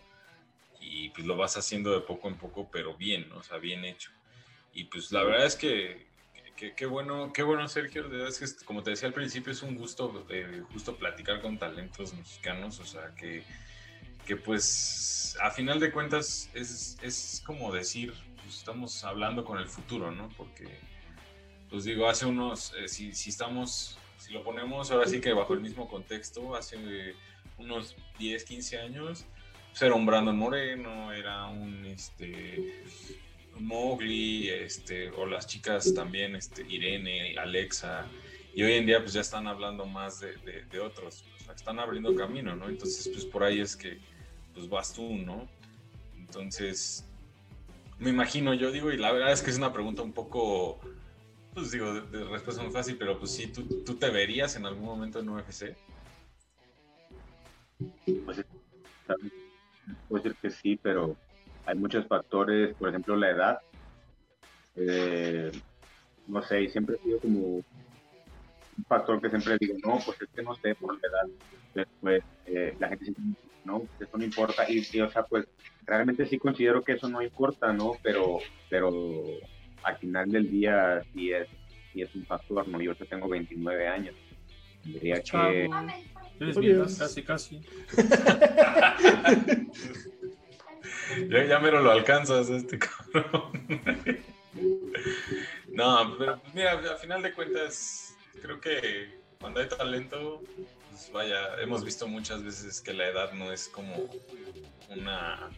y 0.87 1.09
pues 1.09 1.25
lo 1.27 1.35
vas 1.35 1.57
haciendo 1.57 1.91
de 1.91 2.01
poco 2.01 2.27
en 2.27 2.37
poco, 2.37 2.69
pero 2.71 2.95
bien, 2.95 3.29
¿no? 3.29 3.37
o 3.37 3.43
sea, 3.43 3.57
bien 3.57 3.83
hecho. 3.85 4.11
Y 4.73 4.85
pues 4.85 5.11
la 5.11 5.23
verdad 5.23 5.45
es 5.45 5.55
que 5.55 6.07
qué, 6.57 6.85
bueno, 6.85 7.31
qué 7.33 7.43
bueno, 7.43 7.67
Sergio. 7.67 8.27
es 8.27 8.39
que, 8.39 8.65
como 8.65 8.83
te 8.83 8.91
decía 8.91 9.07
al 9.07 9.13
principio, 9.13 9.51
es 9.51 9.61
un 9.61 9.75
gusto 9.75 10.25
eh, 10.29 10.63
justo 10.73 10.95
platicar 10.95 11.41
con 11.41 11.57
talentos 11.57 12.13
mexicanos. 12.13 12.79
O 12.79 12.85
sea, 12.85 13.13
que, 13.15 13.43
que 14.25 14.35
pues 14.35 15.37
a 15.41 15.51
final 15.51 15.79
de 15.79 15.91
cuentas 15.91 16.49
es, 16.53 16.97
es 17.01 17.43
como 17.45 17.71
decir, 17.71 18.13
pues, 18.43 18.57
estamos 18.57 19.03
hablando 19.03 19.45
con 19.45 19.59
el 19.59 19.67
futuro, 19.67 20.11
¿no? 20.11 20.29
Porque, 20.29 20.67
pues 21.69 21.83
digo, 21.83 22.09
hace 22.09 22.25
unos, 22.25 22.73
eh, 22.77 22.87
si, 22.87 23.13
si 23.13 23.29
estamos, 23.29 23.99
si 24.17 24.33
lo 24.33 24.43
ponemos 24.43 24.89
ahora 24.89 25.07
sí 25.07 25.21
que 25.21 25.33
bajo 25.33 25.53
el 25.53 25.61
mismo 25.61 25.87
contexto, 25.87 26.55
hace 26.55 27.15
unos 27.57 27.95
10, 28.17 28.43
15 28.43 28.79
años, 28.79 29.25
pues 29.77 29.83
era 29.83 29.93
un 29.93 30.07
Brandon 30.07 30.35
Moreno, 30.35 31.13
era 31.13 31.45
un, 31.45 31.85
este, 31.85 32.83
Mowgli, 33.59 34.49
este, 34.49 35.11
o 35.11 35.27
las 35.27 35.45
chicas 35.45 35.93
también, 35.93 36.35
este, 36.35 36.65
Irene, 36.67 37.37
Alexa, 37.37 38.07
y 38.55 38.63
hoy 38.63 38.73
en 38.73 38.87
día 38.87 39.01
pues 39.01 39.13
ya 39.13 39.21
están 39.21 39.45
hablando 39.45 39.85
más 39.85 40.19
de, 40.19 40.33
de, 40.71 40.79
otros, 40.79 41.23
están 41.55 41.77
abriendo 41.77 42.15
camino, 42.15 42.55
¿no? 42.55 42.69
Entonces 42.69 43.07
pues 43.09 43.23
por 43.25 43.43
ahí 43.43 43.59
es 43.59 43.75
que 43.75 43.99
pues 44.55 44.67
vas 44.67 44.95
tú, 44.95 45.13
¿no? 45.13 45.47
Entonces, 46.17 47.05
me 47.99 48.09
imagino, 48.09 48.55
yo 48.55 48.71
digo, 48.71 48.91
y 48.91 48.97
la 48.97 49.11
verdad 49.11 49.31
es 49.31 49.43
que 49.43 49.51
es 49.51 49.57
una 49.57 49.73
pregunta 49.73 50.01
un 50.01 50.11
poco, 50.11 50.79
pues 51.53 51.69
digo, 51.69 51.93
de, 51.93 52.23
respuesta 52.23 52.63
muy 52.63 52.71
fácil, 52.71 52.97
pero 52.97 53.19
pues 53.19 53.29
sí, 53.29 53.45
¿tú, 53.45 53.83
¿tú, 53.85 53.93
te 53.93 54.09
verías 54.09 54.55
en 54.55 54.65
algún 54.65 54.85
momento 54.85 55.19
en 55.19 55.29
UFC? 55.29 55.75
Pues, 58.25 58.43
puede 60.07 60.23
ser 60.23 60.35
que 60.35 60.49
sí, 60.49 60.79
pero 60.81 61.15
hay 61.65 61.75
muchos 61.77 62.07
factores, 62.07 62.75
por 62.75 62.89
ejemplo, 62.89 63.15
la 63.15 63.29
edad. 63.29 63.59
Eh, 64.75 65.51
no 66.27 66.41
sé, 66.41 66.61
y 66.63 66.69
siempre 66.69 66.95
ha 66.95 67.03
sido 67.03 67.19
como 67.19 67.39
un 67.55 68.85
factor 68.87 69.21
que 69.21 69.29
siempre 69.29 69.57
digo, 69.59 69.75
no, 69.83 69.99
pues 70.05 70.21
es 70.21 70.29
que 70.29 70.43
no 70.43 70.55
sé 70.55 70.75
por 70.75 70.93
la 70.93 71.07
edad. 71.07 71.33
Después, 71.73 72.23
eh, 72.45 72.75
la 72.79 72.89
gente 72.89 73.05
siempre 73.05 73.23
dice, 73.25 73.41
no, 73.65 73.83
eso 73.99 74.17
no 74.17 74.23
importa. 74.23 74.69
Y, 74.69 74.79
o 75.01 75.09
sea, 75.09 75.23
pues 75.23 75.45
realmente 75.85 76.25
sí 76.25 76.37
considero 76.37 76.83
que 76.83 76.93
eso 76.93 77.09
no 77.09 77.21
importa, 77.21 77.73
¿no? 77.73 77.93
Pero, 78.01 78.39
pero 78.69 78.91
al 79.83 79.97
final 79.97 80.31
del 80.31 80.49
día 80.49 81.01
sí 81.13 81.31
es, 81.31 81.47
sí 81.91 82.01
es 82.01 82.15
un 82.15 82.25
factor, 82.25 82.67
¿no? 82.67 82.81
Yo 82.81 82.95
tengo 82.95 83.27
29 83.27 83.87
años. 83.87 84.15
Diría 84.83 85.21
que... 85.21 85.69
Eres 86.39 86.97
casi, 86.97 87.23
casi. 87.23 87.61
ya, 91.29 91.45
ya 91.45 91.59
mero 91.59 91.81
lo 91.81 91.91
alcanzas, 91.91 92.49
este 92.49 92.77
cabrón. 92.77 93.67
no, 95.69 96.15
pero 96.17 96.39
pues 96.39 96.53
mira, 96.53 96.73
a 96.73 96.97
final 96.97 97.23
de 97.23 97.33
cuentas, 97.33 98.15
creo 98.41 98.59
que 98.59 99.19
cuando 99.39 99.59
hay 99.59 99.67
talento, 99.67 100.43
pues 100.89 101.11
vaya, 101.11 101.59
hemos 101.61 101.83
visto 101.83 102.07
muchas 102.07 102.43
veces 102.43 102.81
que 102.81 102.93
la 102.93 103.07
edad 103.07 103.33
no 103.33 103.51
es 103.51 103.67
como 103.67 104.09
una, 104.89 105.49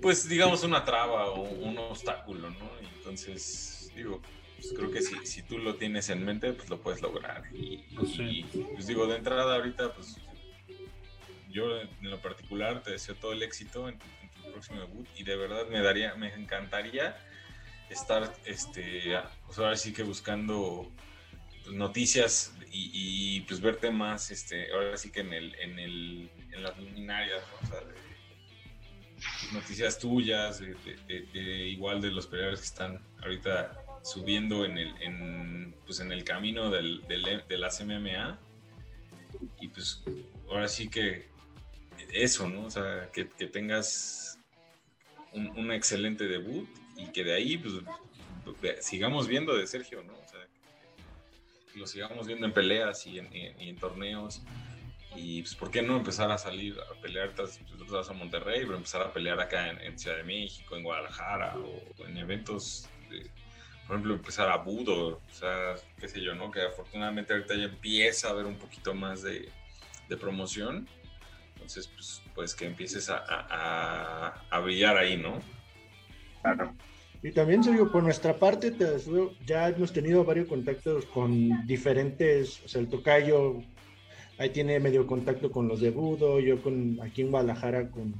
pues 0.00 0.28
digamos 0.28 0.62
una 0.62 0.84
traba 0.84 1.30
o 1.30 1.42
un 1.42 1.76
obstáculo, 1.78 2.50
¿no? 2.50 2.70
Entonces, 2.96 3.90
digo, 3.96 4.20
pues 4.64 4.78
creo 4.78 4.90
que 4.90 5.02
si, 5.02 5.26
si 5.26 5.42
tú 5.42 5.58
lo 5.58 5.74
tienes 5.74 6.08
en 6.08 6.24
mente, 6.24 6.52
pues 6.52 6.70
lo 6.70 6.80
puedes 6.80 7.02
lograr. 7.02 7.44
Y, 7.52 7.78
pues, 7.94 8.12
pues 8.72 8.86
digo, 8.86 9.06
de 9.06 9.16
entrada 9.16 9.56
ahorita, 9.56 9.92
pues 9.92 10.16
yo 11.50 11.80
en 11.80 12.10
lo 12.10 12.18
particular 12.20 12.82
te 12.82 12.92
deseo 12.92 13.14
todo 13.14 13.32
el 13.32 13.42
éxito 13.42 13.88
en 13.88 13.98
tu, 13.98 14.06
próximo 14.50 14.80
debut. 14.80 15.06
Y 15.16 15.24
de 15.24 15.36
verdad 15.36 15.66
me 15.68 15.80
daría, 15.80 16.14
me 16.14 16.32
encantaría 16.32 17.16
estar, 17.90 18.34
este, 18.46 19.18
pues 19.46 19.58
ahora 19.58 19.76
sí 19.76 19.92
que 19.92 20.02
buscando 20.02 20.90
pues, 21.62 21.76
noticias 21.76 22.54
y, 22.70 23.40
pues 23.42 23.60
verte 23.60 23.90
más, 23.90 24.30
este, 24.30 24.72
ahora 24.72 24.96
sí 24.96 25.12
que 25.12 25.20
en 25.20 25.32
el, 25.32 25.54
en 25.56 25.78
el, 25.78 26.30
en 26.52 26.62
las 26.62 26.76
luminarias, 26.78 27.42
o 27.62 27.66
sea, 27.66 27.80
pues, 27.80 29.52
noticias 29.52 29.98
tuyas, 29.98 30.60
de, 30.60 31.68
igual 31.68 32.00
de 32.00 32.10
los 32.10 32.26
peleadores 32.26 32.60
que 32.60 32.66
están 32.66 33.00
ahorita 33.22 33.83
subiendo 34.04 34.64
en 34.64 34.78
el, 34.78 35.02
en, 35.02 35.74
pues 35.86 35.98
en 35.98 36.12
el 36.12 36.22
camino 36.22 36.70
del, 36.70 37.02
del, 37.08 37.42
de 37.48 37.58
las 37.58 37.84
MMA 37.84 38.38
y 39.60 39.68
pues 39.68 40.04
ahora 40.48 40.68
sí 40.68 40.88
que 40.88 41.26
eso, 42.12 42.48
¿no? 42.48 42.66
O 42.66 42.70
sea, 42.70 43.10
que, 43.12 43.24
tengas 43.24 44.38
un, 45.32 45.72
excelente 45.72 46.26
debut 46.26 46.68
y 46.96 47.06
que 47.06 47.24
de 47.24 47.34
ahí 47.34 47.58
pues, 47.58 47.74
sigamos 48.80 49.26
viendo 49.26 49.54
de 49.56 49.66
Sergio, 49.66 50.02
¿no? 50.02 50.12
O 50.12 50.28
sea, 50.28 50.40
que 51.72 51.78
lo 51.78 51.86
sigamos 51.86 52.26
viendo 52.26 52.46
en 52.46 52.52
peleas 52.52 53.06
y 53.06 53.18
en, 53.18 53.76
torneos. 53.76 54.42
Y 55.16 55.42
pues, 55.42 55.54
¿por 55.54 55.70
qué 55.70 55.82
no 55.82 55.96
empezar 55.96 56.30
a 56.30 56.38
salir 56.38 56.76
a 56.78 57.00
pelear? 57.00 57.32
Pues, 57.34 57.58
tú 57.66 57.84
vas 57.86 58.10
a 58.10 58.12
Monterrey, 58.12 58.60
pero 58.64 58.76
empezar 58.76 59.02
a 59.02 59.12
pelear 59.12 59.40
acá 59.40 59.70
en, 59.70 59.98
Ciudad 59.98 60.16
de 60.16 60.24
México, 60.24 60.76
en 60.76 60.82
Guadalajara 60.82 61.56
o, 61.56 62.06
en 62.06 62.18
eventos, 62.18 62.88
por 63.86 63.96
ejemplo, 63.96 64.14
empezar 64.14 64.48
a 64.48 64.56
Budo, 64.58 65.20
o 65.28 65.32
sea, 65.32 65.74
qué 65.98 66.08
sé 66.08 66.20
yo, 66.20 66.34
¿no? 66.34 66.50
Que 66.50 66.62
afortunadamente 66.62 67.32
ahorita 67.32 67.54
ya 67.54 67.64
empieza 67.64 68.28
a 68.28 68.30
haber 68.30 68.46
un 68.46 68.56
poquito 68.56 68.94
más 68.94 69.22
de, 69.22 69.48
de 70.08 70.16
promoción 70.16 70.88
entonces, 71.64 71.88
pues, 71.94 72.22
pues 72.34 72.54
que 72.54 72.66
empieces 72.66 73.08
a, 73.08 74.34
a, 74.50 74.60
brillar 74.60 74.98
ahí, 74.98 75.16
¿no? 75.16 75.38
Claro. 76.42 76.74
Y 77.22 77.32
también, 77.32 77.64
Sergio, 77.64 77.90
por 77.90 78.02
nuestra 78.02 78.38
parte, 78.38 78.70
te 78.70 78.86
ya 79.46 79.70
hemos 79.70 79.90
tenido 79.90 80.24
varios 80.24 80.46
contactos 80.46 81.06
con 81.06 81.66
diferentes, 81.66 82.60
o 82.66 82.68
sea, 82.68 82.82
el 82.82 82.88
tocayo, 82.88 83.62
ahí 84.36 84.50
tiene 84.50 84.78
medio 84.78 85.06
contacto 85.06 85.50
con 85.50 85.66
los 85.66 85.80
de 85.80 85.90
Budo, 85.90 86.38
yo 86.38 86.62
con 86.62 87.00
aquí 87.02 87.22
en 87.22 87.30
Guadalajara 87.30 87.90
con, 87.90 88.14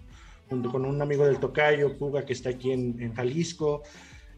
junto 0.48 0.70
con 0.70 0.86
un 0.86 1.02
amigo 1.02 1.26
del 1.26 1.38
tocayo, 1.38 1.98
Puga, 1.98 2.24
que 2.24 2.32
está 2.32 2.48
aquí 2.48 2.72
en, 2.72 2.96
en 3.02 3.12
Jalisco, 3.12 3.82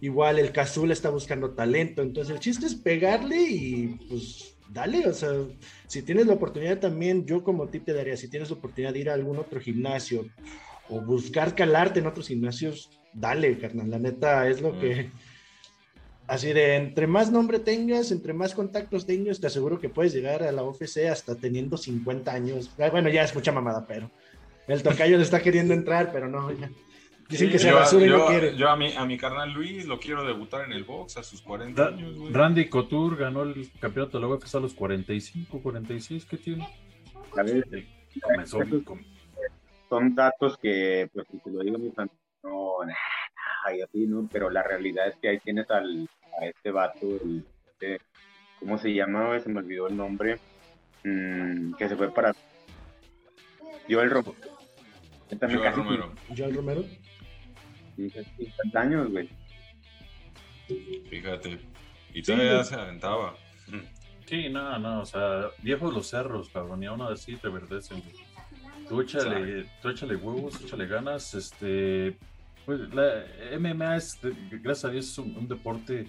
igual 0.01 0.39
el 0.39 0.53
Cazul 0.53 0.91
está 0.91 1.11
buscando 1.11 1.51
talento, 1.51 2.03
entonces 2.03 2.35
el 2.35 2.41
chiste 2.41 2.67
es 2.67 2.75
pegarle 2.75 3.41
y 3.41 3.87
pues 4.09 4.57
dale, 4.69 5.07
o 5.07 5.13
sea, 5.13 5.31
si 5.87 6.03
tienes 6.03 6.27
la 6.27 6.35
oportunidad 6.35 6.79
también, 6.79 7.25
yo 7.27 7.43
como 7.43 7.69
tip 7.69 7.85
te 7.85 7.93
daría, 7.93 8.17
si 8.17 8.29
tienes 8.29 8.51
la 8.51 8.57
oportunidad 8.57 8.93
de 8.93 9.01
ir 9.01 9.11
a 9.11 9.15
algún 9.15 9.39
otro 9.39 9.61
gimnasio 9.61 10.27
o 10.89 11.01
buscar 11.01 11.55
calarte 11.55 12.01
en 12.01 12.07
otros 12.07 12.29
gimnasios, 12.29 12.91
dale, 13.13 13.59
carnal, 13.59 13.91
la 13.91 13.99
neta 13.99 14.49
es 14.49 14.61
lo 14.61 14.73
mm. 14.73 14.81
que... 14.81 15.11
Así 16.29 16.53
de, 16.53 16.75
entre 16.75 17.07
más 17.07 17.31
nombre 17.31 17.61
tengas, 17.61 18.11
entre 18.11 18.33
más 18.33 18.53
contactos 18.53 19.07
tengas, 19.07 19.41
te 19.41 19.47
aseguro 19.47 19.79
que 19.79 19.89
puedes 19.89 20.13
llegar 20.13 20.43
a 20.43 20.51
la 20.51 20.65
OFC 20.65 21.07
hasta 21.09 21.37
teniendo 21.37 21.77
50 21.77 22.33
años. 22.33 22.69
Ah, 22.81 22.91
bueno, 22.91 23.09
ya 23.09 23.23
es 23.23 23.33
mucha 23.33 23.53
mamada, 23.53 23.87
pero 23.87 24.11
el 24.67 24.83
tocayo 24.83 25.19
le 25.19 25.23
está 25.23 25.41
queriendo 25.41 25.73
entrar, 25.73 26.11
pero 26.13 26.27
no, 26.27 26.51
ya. 26.51 26.69
Dicen 27.29 27.51
que 27.51 27.59
se 27.59 27.73
basura 27.73 28.07
y 28.07 28.09
no 28.09 28.27
quiere. 28.27 28.57
Yo 28.57 28.69
a 28.69 28.77
mi, 28.77 28.93
a 28.93 29.05
mi 29.05 29.19
carnal 29.19 29.53
Luis 29.53 29.87
lo 29.87 29.99
quiero 29.99 30.25
debutar 30.25 30.65
en 30.65 30.73
el 30.73 30.85
box 30.85 31.17
a 31.17 31.23
sus 31.23 31.43
40 31.43 31.89
años. 31.89 32.33
Randy 32.33 32.69
Couture 32.69 33.17
ganó 33.17 33.43
el 33.43 33.71
campeonato 33.81 34.19
de 34.19 34.27
la 34.27 34.33
UFC 34.33 34.55
a 34.55 34.61
los 34.61 34.75
45, 34.75 35.61
46, 35.61 36.25
¿qué 36.25 36.37
tiene? 36.37 36.69
Comenzó, 38.23 38.61
son 39.89 40.15
datos 40.15 40.57
que, 40.59 41.09
pues, 41.13 41.27
si 41.31 41.39
te 41.39 41.51
lo 41.51 41.63
digo, 41.63 41.79
no, 41.79 42.77
así, 43.85 44.07
¿no? 44.07 44.29
Pero 44.33 44.51
la 44.51 44.63
realidad 44.63 45.09
es 45.09 45.17
que 45.17 45.29
ahí 45.29 45.39
tienes 45.39 45.71
al, 45.71 46.09
a 46.41 46.47
este 46.47 46.71
vato, 46.71 47.07
el, 47.07 47.45
este, 47.67 48.01
¿cómo 48.61 48.79
se 48.79 48.93
llama? 48.93 49.39
Se 49.41 49.49
me 49.49 49.61
olvidó 49.61 49.89
el 49.89 49.97
nombre, 49.97 50.39
mm, 51.05 51.75
que 51.75 51.89
se 51.89 51.97
fue 51.97 52.13
para... 52.13 52.35
Joel 53.89 54.11
Romero. 54.11 54.35
Joel 55.29 55.75
Romero. 55.75 56.13
Joel 56.37 56.55
Romero. 56.55 56.85
50 57.97 58.81
años, 58.81 59.11
güey. 59.11 59.29
Fíjate. 61.09 61.61
Y 62.13 62.23
todavía 62.23 62.65
se 62.65 62.75
aventaba. 62.75 63.37
Sí, 64.27 64.49
no, 64.49 64.79
no, 64.79 65.03
o 65.03 65.07
sea, 65.07 65.51
viejos 65.63 65.95
los 65.95 66.09
cerros, 66.09 66.49
cabrón, 66.49 66.83
y 66.83 66.87
aún 66.87 67.03
así 67.03 67.37
te 67.37 67.49
verdecen. 67.49 68.03
Tú 68.89 69.01
échale, 69.01 69.67
tú 69.83 69.89
échale 69.89 70.17
huevos, 70.17 70.61
échale 70.61 70.87
ganas, 70.87 71.35
este, 71.35 72.17
pues 72.65 72.81
la 72.93 73.25
MMA 73.59 73.97
es, 73.97 74.19
gracias 74.63 74.85
a 74.85 74.91
Dios, 74.91 75.07
es 75.07 75.19
un, 75.19 75.47
deporte 75.49 76.09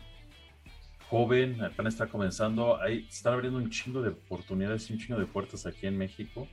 joven, 1.09 1.63
apenas 1.63 1.93
está 1.93 2.07
comenzando, 2.07 2.81
ahí 2.81 3.05
están 3.09 3.33
abriendo 3.33 3.59
un 3.59 3.69
chingo 3.69 4.01
de 4.01 4.09
oportunidades 4.09 4.89
y 4.89 4.93
un 4.93 4.99
chingo 4.99 5.19
de 5.19 5.25
puertas 5.25 5.65
aquí 5.65 5.85
en 5.87 5.97
México. 5.97 6.47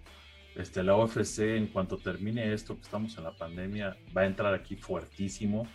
Este, 0.57 0.85
la 0.85 0.95
OFC, 0.95 1.57
en 1.57 1.67
cuanto 1.67 1.99
termine 1.99 2.53
esto, 2.53 2.77
que 2.77 2.83
estamos 2.83 3.17
en 3.19 3.25
la 3.25 3.33
pandemia, 3.33 3.97
va 4.17 4.23
a 4.23 4.27
entrar 4.27 4.55
aquí 4.55 4.77
fuertísimo. 4.77 5.67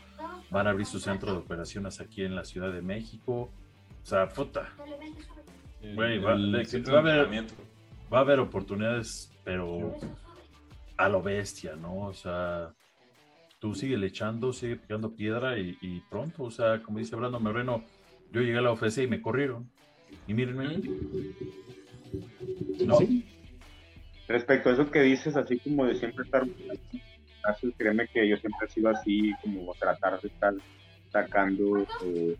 Van 0.50 0.68
a 0.68 0.70
abrir 0.70 0.86
su 0.86 1.00
centro 1.00 1.32
de 1.32 1.40
operaciones 1.40 2.00
aquí 2.00 2.24
en 2.24 2.36
la 2.36 2.46
Ciudad 2.46 2.72
de 2.72 2.82
México. 2.82 3.50
O 4.02 4.06
sea, 4.06 4.30
puta. 4.30 4.70
va, 5.86 8.18
a 8.18 8.22
haber, 8.22 8.40
oportunidades, 8.40 9.34
pero 9.44 9.96
a 10.98 11.10
lo 11.10 11.22
bestia, 11.22 11.76
¿no? 11.76 12.08
O 12.08 12.14
sea, 12.14 12.74
tú 13.60 13.76
sigue 13.76 14.04
echando, 14.06 14.54
sigue 14.54 14.78
picando 14.78 15.14
piedra 15.14 15.60
y, 15.60 16.02
pronto, 16.10 16.44
o 16.44 16.52
sea, 16.52 16.82
como 16.82 17.00
dice 17.00 17.18
Brando 17.18 17.40
Moreno, 17.40 17.84
yo 18.32 18.42
llegué 18.42 18.58
a 18.58 18.62
la 18.62 18.72
OFC 18.72 19.00
y 19.00 19.08
me 19.08 19.22
corrieron. 19.22 19.70
Y 20.26 20.34
mírenme. 20.34 20.82
¿No? 22.86 22.98
Respecto 24.30 24.70
a 24.70 24.74
eso 24.74 24.92
que 24.92 25.02
dices, 25.02 25.36
así 25.36 25.58
como 25.58 25.86
de 25.86 25.96
siempre 25.96 26.24
estar 26.24 26.44
créeme 27.78 28.08
que 28.08 28.28
yo 28.28 28.38
siempre 28.38 28.68
he 28.68 28.72
sido 28.72 28.90
así, 28.90 29.34
como 29.42 29.74
tratar 29.74 30.22
de 30.22 30.28
estar 30.28 30.54
sacando 31.12 31.80
eh, 32.06 32.38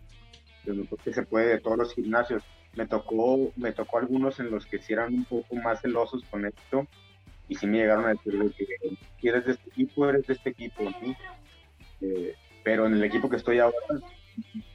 lo 0.66 0.84
que 0.98 1.12
se 1.12 1.24
puede 1.24 1.48
de 1.48 1.60
todos 1.60 1.78
los 1.78 1.92
gimnasios. 1.92 2.44
Me 2.76 2.86
tocó, 2.86 3.52
me 3.56 3.72
tocó 3.72 3.98
algunos 3.98 4.38
en 4.38 4.52
los 4.52 4.66
que 4.66 4.78
sí 4.78 4.92
eran 4.92 5.12
un 5.12 5.24
poco 5.24 5.56
más 5.56 5.80
celosos 5.80 6.22
con 6.30 6.46
esto 6.46 6.86
y 7.48 7.56
sí 7.56 7.66
me 7.66 7.78
llegaron 7.78 8.06
a 8.06 8.10
decir 8.10 8.38
que 8.56 8.96
si 9.20 9.28
eres 9.28 9.46
de 9.46 9.52
este 9.52 9.70
equipo, 9.70 10.08
eres 10.08 10.24
de 10.28 10.34
este 10.34 10.50
equipo, 10.50 10.84
eh, 12.02 12.36
pero 12.62 12.86
en 12.86 12.94
el 12.94 13.02
equipo 13.02 13.28
que 13.28 13.36
estoy 13.36 13.58
ahora, 13.58 13.76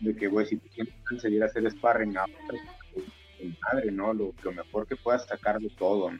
de 0.01 0.15
que, 0.17 0.27
güey, 0.27 0.45
si 0.45 0.57
tú 0.57 0.67
quieres 0.75 1.21
seguir 1.21 1.41
a 1.43 1.45
hacer 1.45 1.71
sparring, 1.71 2.17
pues, 2.49 2.61
madre, 3.71 3.89
¿no? 3.91 4.13
Lo, 4.13 4.33
lo, 4.43 4.51
mejor 4.51 4.85
que 4.85 4.97
puedas 4.97 5.25
sacar 5.25 5.59
de 5.59 5.69
todo, 5.69 6.11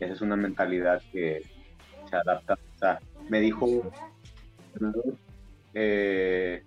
esa 0.00 0.14
es 0.14 0.20
una 0.20 0.36
mentalidad 0.36 1.02
que 1.12 1.42
se 2.08 2.16
adapta. 2.16 2.54
O 2.54 2.78
sea, 2.78 2.98
me 3.28 3.40
dijo, 3.40 3.90
eh, 5.74 6.62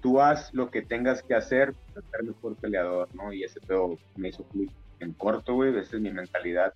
tú 0.00 0.20
haz 0.20 0.52
lo 0.52 0.70
que 0.70 0.82
tengas 0.82 1.22
que 1.22 1.34
hacer 1.34 1.74
para 1.92 2.06
ser 2.08 2.24
mejor 2.24 2.56
peleador, 2.56 3.08
¿no? 3.14 3.32
Y 3.32 3.44
ese 3.44 3.60
pedo 3.60 3.96
me 4.16 4.28
hizo 4.28 4.44
clic 4.44 4.70
en 5.00 5.12
corto, 5.12 5.54
güey, 5.54 5.76
esa 5.76 5.96
es 5.96 6.02
mi 6.02 6.10
mentalidad 6.10 6.72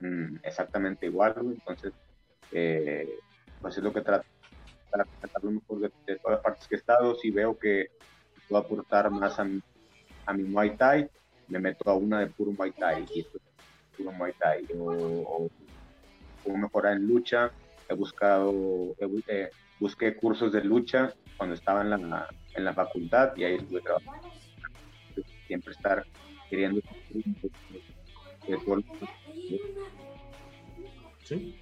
mm, 0.00 0.36
exactamente 0.42 1.06
igual, 1.06 1.34
güey. 1.34 1.54
Entonces, 1.54 1.92
eh, 2.52 3.18
pues 3.60 3.76
es 3.76 3.82
lo 3.82 3.92
que 3.92 4.00
trato, 4.00 4.26
para 4.90 5.06
sacar 5.20 5.44
lo 5.44 5.50
mejor 5.52 5.80
de, 5.80 6.16
todas 6.16 6.36
las 6.36 6.40
partes 6.40 6.66
que 6.68 6.76
he 6.76 6.78
estado. 6.78 7.14
Si 7.16 7.30
veo 7.30 7.58
que 7.58 7.88
puedo 8.48 8.62
aportar 8.62 9.10
más 9.10 9.38
a 9.38 9.44
mi, 9.44 9.60
a 10.24 10.32
mi 10.32 10.44
Muay 10.44 10.76
Thai, 10.76 11.08
me 11.48 11.58
meto 11.58 11.90
a 11.90 11.94
una 11.94 12.20
de 12.20 12.26
puro 12.28 12.52
Muay 12.52 12.72
Thai. 12.72 13.06
Y 13.14 13.20
esto 13.20 13.38
Muay 14.04 14.32
Thai 14.38 14.66
o, 14.76 15.50
o, 16.44 16.56
mejorar 16.56 16.96
en 16.96 17.06
lucha. 17.06 17.50
He 17.88 17.94
buscado, 17.94 18.94
eh, 19.28 19.50
busqué 19.78 20.16
cursos 20.16 20.52
de 20.52 20.64
lucha 20.64 21.14
cuando 21.36 21.54
estaba 21.54 21.82
en 21.82 21.90
la, 21.90 22.28
en 22.54 22.64
la 22.64 22.74
facultad 22.74 23.36
y 23.36 23.44
ahí 23.44 23.54
estuve 23.56 23.80
trabajando. 23.80 24.28
Siempre 25.46 25.72
estar 25.72 26.04
queriendo. 26.50 26.80
Sí. 31.22 31.56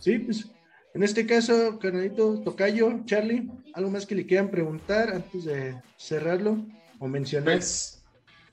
Sí, 0.00 0.18
pues 0.18 0.54
en 0.94 1.02
este 1.02 1.26
caso, 1.26 1.78
carnalito 1.80 2.40
Tocayo, 2.42 3.04
Charlie, 3.04 3.50
¿algo 3.72 3.90
más 3.90 4.06
que 4.06 4.14
le 4.14 4.26
quieran 4.26 4.48
preguntar 4.48 5.10
antes 5.10 5.44
de 5.44 5.74
cerrarlo 5.96 6.64
o 7.00 7.08
mencionar? 7.08 7.56
Pues, 7.56 8.03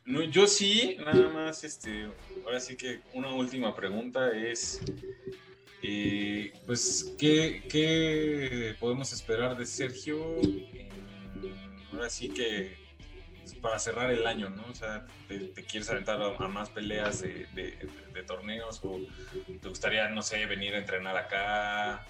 no, 0.05 0.23
yo 0.23 0.47
sí, 0.47 0.97
nada 0.99 1.29
más, 1.29 1.63
este, 1.63 2.09
ahora 2.45 2.59
sí 2.59 2.75
que 2.75 3.01
una 3.13 3.33
última 3.33 3.75
pregunta 3.75 4.31
es, 4.31 4.81
eh, 5.83 6.53
pues, 6.65 7.15
¿qué, 7.17 8.75
podemos 8.79 9.11
esperar 9.13 9.57
de 9.57 9.65
Sergio? 9.65 10.37
ahora 11.91 12.09
sí 12.09 12.29
que 12.29 12.77
pues, 13.39 13.55
para 13.55 13.77
cerrar 13.77 14.11
el 14.11 14.25
año, 14.25 14.49
¿no? 14.49 14.63
O 14.69 14.75
sea, 14.75 15.05
¿te, 15.27 15.51
quieres 15.65 15.89
aventar 15.89 16.19
a, 16.21 16.47
más 16.47 16.69
peleas 16.69 17.21
de, 17.21 17.77
torneos 18.25 18.79
o 18.83 18.99
te 19.61 19.67
gustaría, 19.67 20.07
no 20.09 20.21
sé, 20.21 20.45
venir 20.45 20.75
a 20.75 20.77
entrenar 20.77 21.17
acá, 21.17 22.05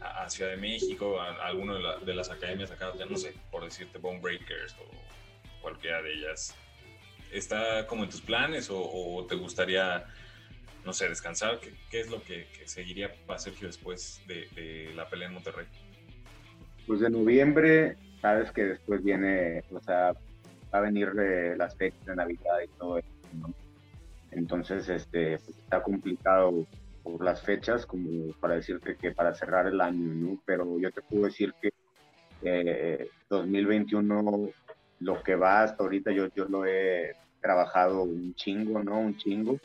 a, 0.00 0.30
Ciudad 0.30 0.50
de 0.50 0.56
México, 0.56 1.20
a, 1.20 1.32
a 1.32 1.46
alguna 1.46 1.96
de, 1.98 2.14
las 2.14 2.30
academias 2.30 2.70
acá, 2.70 2.92
no 3.08 3.16
sé, 3.16 3.34
por 3.50 3.64
decirte, 3.64 3.98
Bone 3.98 4.20
Breakers 4.20 4.74
o 4.74 5.60
cualquiera 5.60 6.02
de 6.02 6.12
ellas? 6.12 6.54
Está 7.32 7.86
como 7.86 8.04
en 8.04 8.10
tus 8.10 8.20
planes 8.20 8.68
o, 8.70 9.24
te 9.28 9.34
gustaría, 9.34 10.04
no 10.84 10.92
sé, 10.92 11.08
descansar? 11.08 11.58
¿Qué, 11.60 12.00
es 12.00 12.10
lo 12.10 12.22
que, 12.22 12.46
seguiría 12.64 13.12
para 13.26 13.38
Sergio 13.38 13.66
después 13.66 14.20
de, 14.26 14.92
la 14.94 15.08
pelea 15.08 15.28
en 15.28 15.34
Monterrey? 15.34 15.66
Pues 16.86 17.00
de 17.00 17.10
noviembre, 17.10 17.96
sabes 18.20 18.52
que 18.52 18.64
después 18.64 19.02
viene, 19.02 19.62
o 19.72 19.80
sea, 19.80 20.12
va 20.72 20.78
a 20.78 20.80
venir 20.80 21.12
las 21.56 21.76
fechas 21.76 22.04
de 22.06 22.16
Navidad 22.16 22.60
y 22.64 22.68
todo 22.78 22.98
eso, 22.98 23.08
Entonces, 24.30 24.88
este, 24.88 25.38
pues, 25.38 25.58
está 25.58 25.82
complicado 25.82 26.66
por 27.02 27.24
las 27.24 27.42
fechas, 27.42 27.86
como 27.86 28.32
para 28.40 28.54
decirte 28.54 28.96
que 28.96 29.12
para 29.12 29.34
cerrar 29.34 29.66
el 29.66 29.80
año, 29.80 30.12
¿no? 30.14 30.42
Pero 30.44 30.78
yo 30.78 30.90
te 30.90 31.02
puedo 31.02 31.24
decir 31.24 31.54
que 31.60 31.72
2021 33.30 34.48
eh, 34.48 34.54
lo 35.00 35.22
que 35.22 35.34
va 35.34 35.62
hasta 35.62 35.82
ahorita 35.82 36.12
yo, 36.12 36.28
yo 36.34 36.46
lo 36.46 36.66
he 36.66 37.14
trabajado 37.40 38.02
un 38.02 38.34
chingo, 38.34 38.82
¿no? 38.82 38.98
Un 38.98 39.16
chingo. 39.16 39.58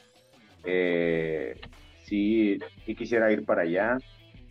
Eh, 0.63 1.59
sí, 2.03 2.59
quisiera 2.85 3.31
ir 3.31 3.45
para 3.45 3.63
allá. 3.63 3.97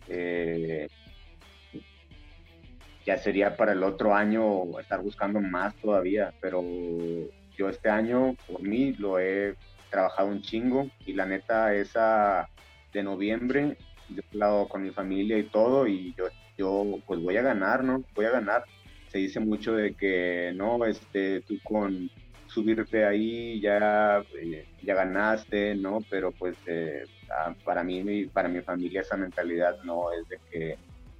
Eh, 0.07 0.87
ya 3.05 3.17
sería 3.17 3.55
para 3.55 3.71
el 3.71 3.83
otro 3.83 4.13
año 4.13 4.79
estar 4.79 5.01
buscando 5.01 5.39
más 5.39 5.75
todavía, 5.75 6.33
pero 6.39 6.63
yo 7.57 7.69
este 7.69 7.89
año 7.89 8.35
por 8.47 8.61
mí 8.61 8.93
lo 8.93 9.19
he 9.19 9.55
trabajado 9.89 10.29
un 10.29 10.41
chingo 10.41 10.89
y 11.05 11.13
la 11.13 11.25
neta 11.25 11.73
esa 11.73 12.47
de 12.93 13.03
noviembre 13.03 13.77
yo 14.09 14.21
he 14.21 14.25
hablado 14.33 14.67
con 14.67 14.83
mi 14.83 14.91
familia 14.91 15.37
y 15.37 15.43
todo 15.43 15.87
y 15.87 16.13
yo, 16.15 16.25
yo 16.57 16.99
pues 17.05 17.21
voy 17.21 17.37
a 17.37 17.41
ganar, 17.41 17.83
¿no? 17.83 18.03
Voy 18.13 18.25
a 18.25 18.31
ganar 18.31 18.63
se 19.11 19.17
dice 19.17 19.41
mucho 19.41 19.73
de 19.73 19.93
que 19.93 20.53
no, 20.55 20.85
este, 20.85 21.41
tú 21.41 21.55
con 21.63 22.09
subirte 22.47 23.05
ahí 23.05 23.59
ya, 23.59 24.23
eh, 24.39 24.65
ya 24.81 24.95
ganaste, 24.95 25.75
¿no? 25.75 25.99
Pero 26.09 26.31
pues 26.31 26.55
eh, 26.65 27.03
ah, 27.29 27.53
para 27.65 27.83
mí, 27.83 28.25
para 28.27 28.47
mi 28.47 28.61
familia 28.61 29.01
esa 29.01 29.17
mentalidad 29.17 29.83
no 29.83 30.13
es 30.13 30.27
de 30.29 30.39
que, 30.49 30.77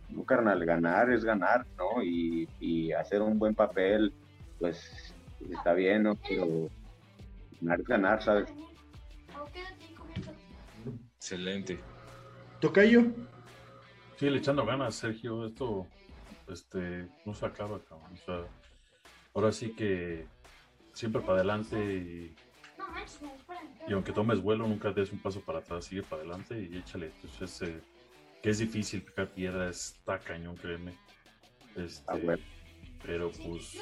no, 0.09 0.23
carnal, 0.23 0.63
ganar 0.65 1.11
es 1.11 1.25
ganar, 1.25 1.65
¿no? 1.77 2.01
Y, 2.01 2.47
y 2.61 2.93
hacer 2.93 3.21
un 3.21 3.37
buen 3.37 3.55
papel, 3.55 4.13
pues 4.57 5.13
está 5.51 5.73
bien, 5.73 6.03
¿no? 6.03 6.15
Pero 6.15 6.69
ganar 7.59 7.81
es 7.81 7.87
ganar, 7.87 8.23
¿sabes? 8.23 8.53
Excelente. 11.17 11.77
Tocayo. 12.61 13.11
Sigue 14.15 14.37
echando 14.37 14.65
ganas, 14.65 14.95
Sergio. 14.95 15.45
Esto 15.45 15.87
este, 16.51 17.07
no 17.25 17.33
se 17.33 17.45
acaba, 17.45 17.79
cabrón. 17.83 18.13
O 18.13 18.17
sea, 18.17 18.45
ahora 19.33 19.51
sí 19.51 19.73
que 19.73 20.27
siempre 20.93 21.21
para 21.21 21.35
adelante 21.35 21.77
y, 21.77 22.35
y, 23.87 23.93
aunque 23.93 24.11
tomes 24.11 24.41
vuelo, 24.41 24.67
nunca 24.67 24.91
des 24.91 25.11
un 25.11 25.19
paso 25.19 25.41
para 25.41 25.59
atrás, 25.59 25.85
sigue 25.85 26.03
para 26.03 26.21
adelante 26.21 26.61
y 26.61 26.77
échale. 26.77 27.11
Entonces, 27.21 27.61
eh, 27.69 27.81
que 28.41 28.49
es 28.49 28.59
difícil 28.59 29.01
picar 29.03 29.29
piedra, 29.29 29.69
está 29.69 30.19
cañón, 30.19 30.55
créeme. 30.55 30.97
Este, 31.75 32.39
pero 33.03 33.31
pues 33.31 33.77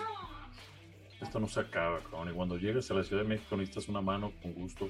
esto 1.21 1.39
no 1.39 1.47
se 1.47 1.59
acaba, 1.59 1.99
cabrón. 1.99 2.29
Y 2.29 2.33
cuando 2.33 2.57
llegues 2.57 2.89
a 2.91 2.93
la 2.93 3.03
Ciudad 3.03 3.23
de 3.23 3.29
México 3.29 3.57
necesitas 3.57 3.89
una 3.89 4.01
mano 4.01 4.31
con 4.41 4.53
gusto. 4.53 4.89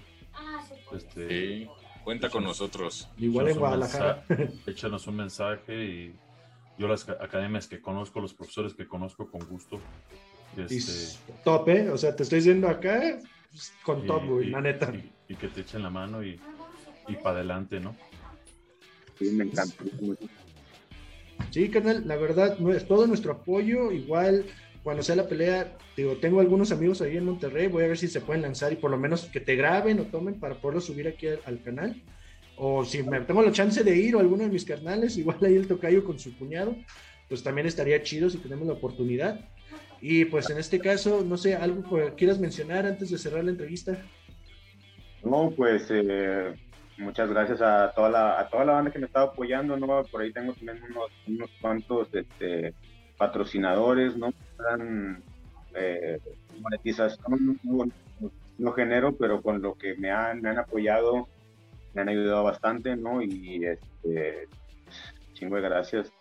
Este, 0.91 1.27
sí, 1.29 1.69
cuenta 2.03 2.29
con 2.29 2.43
nosotros. 2.43 3.09
Igual 3.17 3.49
en 3.49 3.57
Guadalajara. 3.57 4.25
échanos 4.67 5.07
un 5.07 5.15
mensaje 5.15 5.85
y 5.85 6.15
yo 6.79 6.87
las 6.87 7.07
academias 7.07 7.67
que 7.67 7.79
conozco, 7.79 8.19
los 8.19 8.33
profesores 8.33 8.73
que 8.73 8.87
conozco 8.87 9.29
con 9.29 9.41
gusto. 9.47 9.79
Este, 10.57 11.19
top, 11.43 11.69
¿eh? 11.69 11.89
O 11.91 11.97
sea, 11.97 12.15
te 12.15 12.23
estoy 12.23 12.39
diciendo 12.39 12.67
acá 12.67 13.19
pues, 13.51 13.73
con 13.83 14.07
top, 14.07 14.25
güey, 14.25 14.49
la 14.49 14.61
neta. 14.61 14.91
Y, 15.27 15.35
que 15.35 15.47
te 15.47 15.61
echen 15.61 15.83
la 15.83 15.91
mano 15.91 16.23
y, 16.23 16.39
y 17.07 17.15
para 17.15 17.37
adelante, 17.37 17.79
¿no? 17.79 17.95
Sí, 19.19 19.29
me 19.31 19.43
encanta. 19.43 19.75
Sí, 21.51 21.69
canal, 21.69 22.07
la 22.07 22.15
verdad, 22.15 22.57
es 22.73 22.87
todo 22.87 23.05
nuestro 23.07 23.33
apoyo. 23.33 23.91
Igual, 23.91 24.45
cuando 24.83 25.03
sea 25.03 25.15
la 25.15 25.27
pelea, 25.27 25.77
digo, 25.97 26.17
tengo 26.17 26.39
algunos 26.39 26.71
amigos 26.71 27.01
ahí 27.01 27.17
en 27.17 27.25
Monterrey, 27.25 27.67
voy 27.67 27.83
a 27.83 27.87
ver 27.87 27.97
si 27.97 28.07
se 28.07 28.21
pueden 28.21 28.41
lanzar 28.41 28.71
y 28.71 28.77
por 28.77 28.91
lo 28.91 28.97
menos 28.97 29.25
que 29.25 29.39
te 29.39 29.55
graben 29.55 29.99
o 29.99 30.03
tomen 30.03 30.39
para 30.39 30.55
poderlo 30.55 30.81
subir 30.81 31.07
aquí 31.07 31.27
al, 31.27 31.61
canal. 31.61 32.01
O 32.60 32.84
si 32.84 33.02
me 33.04 33.22
tengo 33.22 33.41
la 33.41 33.54
chance 33.54 33.84
de 33.84 33.95
ir 33.95 34.15
o 34.15 34.19
alguno 34.19 34.43
de 34.43 34.50
mis 34.50 34.65
carnales, 34.65 35.17
igual 35.17 35.38
ahí 35.41 35.56
el 35.56 35.67
tocayo 35.67 36.04
con 36.04 36.19
su 36.19 36.38
cuñado, 36.38 36.76
pues 37.30 37.41
también 37.41 37.67
estaría 37.67 38.04
chido 38.04 38.30
si 38.30 38.38
tenemos 38.38 38.67
la 38.67 38.74
oportunidad. 38.74 39.39
Y 40.02 40.26
pues 40.26 40.50
en 40.50 40.58
este 40.58 40.80
caso, 40.80 41.24
no 41.26 41.38
sé, 41.38 41.56
algo 41.56 41.84
que 41.84 42.13
quieras 42.15 42.39
mencionar 42.39 42.86
antes 42.86 43.10
de 43.10 43.17
cerrar 43.17 43.43
la 43.45 43.52
entrevista. 43.52 43.98
No, 45.24 45.52
pues 45.56 45.88
eh, 45.89 46.54
muchas 46.98 47.30
gracias 47.30 47.62
a 47.62 47.91
toda 47.93 48.10
la, 48.10 48.39
a 48.39 48.50
toda 48.50 48.65
la 48.65 48.74
banda 48.74 48.91
que 48.91 49.00
me 49.00 49.06
está 49.06 49.22
apoyando, 49.22 49.78
¿no? 49.78 50.04
Por 50.04 50.22
ahí 50.22 50.32
tengo 50.32 50.54
también 50.54 50.82
unos, 50.84 51.12
unos 51.28 51.50
cuantos 51.62 52.08
este, 52.13 52.74
patrocinadores, 53.17 54.15
¿no? 54.15 54.34
Dan 54.58 55.24
eh, 55.76 56.19
monetización, 56.60 57.60
no, 58.58 58.72
genero, 58.74 59.15
pero 59.15 59.41
con 59.41 59.62
lo 59.62 59.76
que 59.76 59.95
me 59.95 60.12
han, 60.12 60.41
me 60.41 60.50
han 60.50 60.60
apoyado, 60.60 61.28
me 61.93 62.02
han 62.02 62.10
ayudado 62.10 62.43
bastante, 62.43 62.95
¿no? 62.95 63.21
Y 63.21 63.65
este, 63.65 64.47
chingo 65.34 65.56
de 65.56 65.62
gracias. 65.62 66.12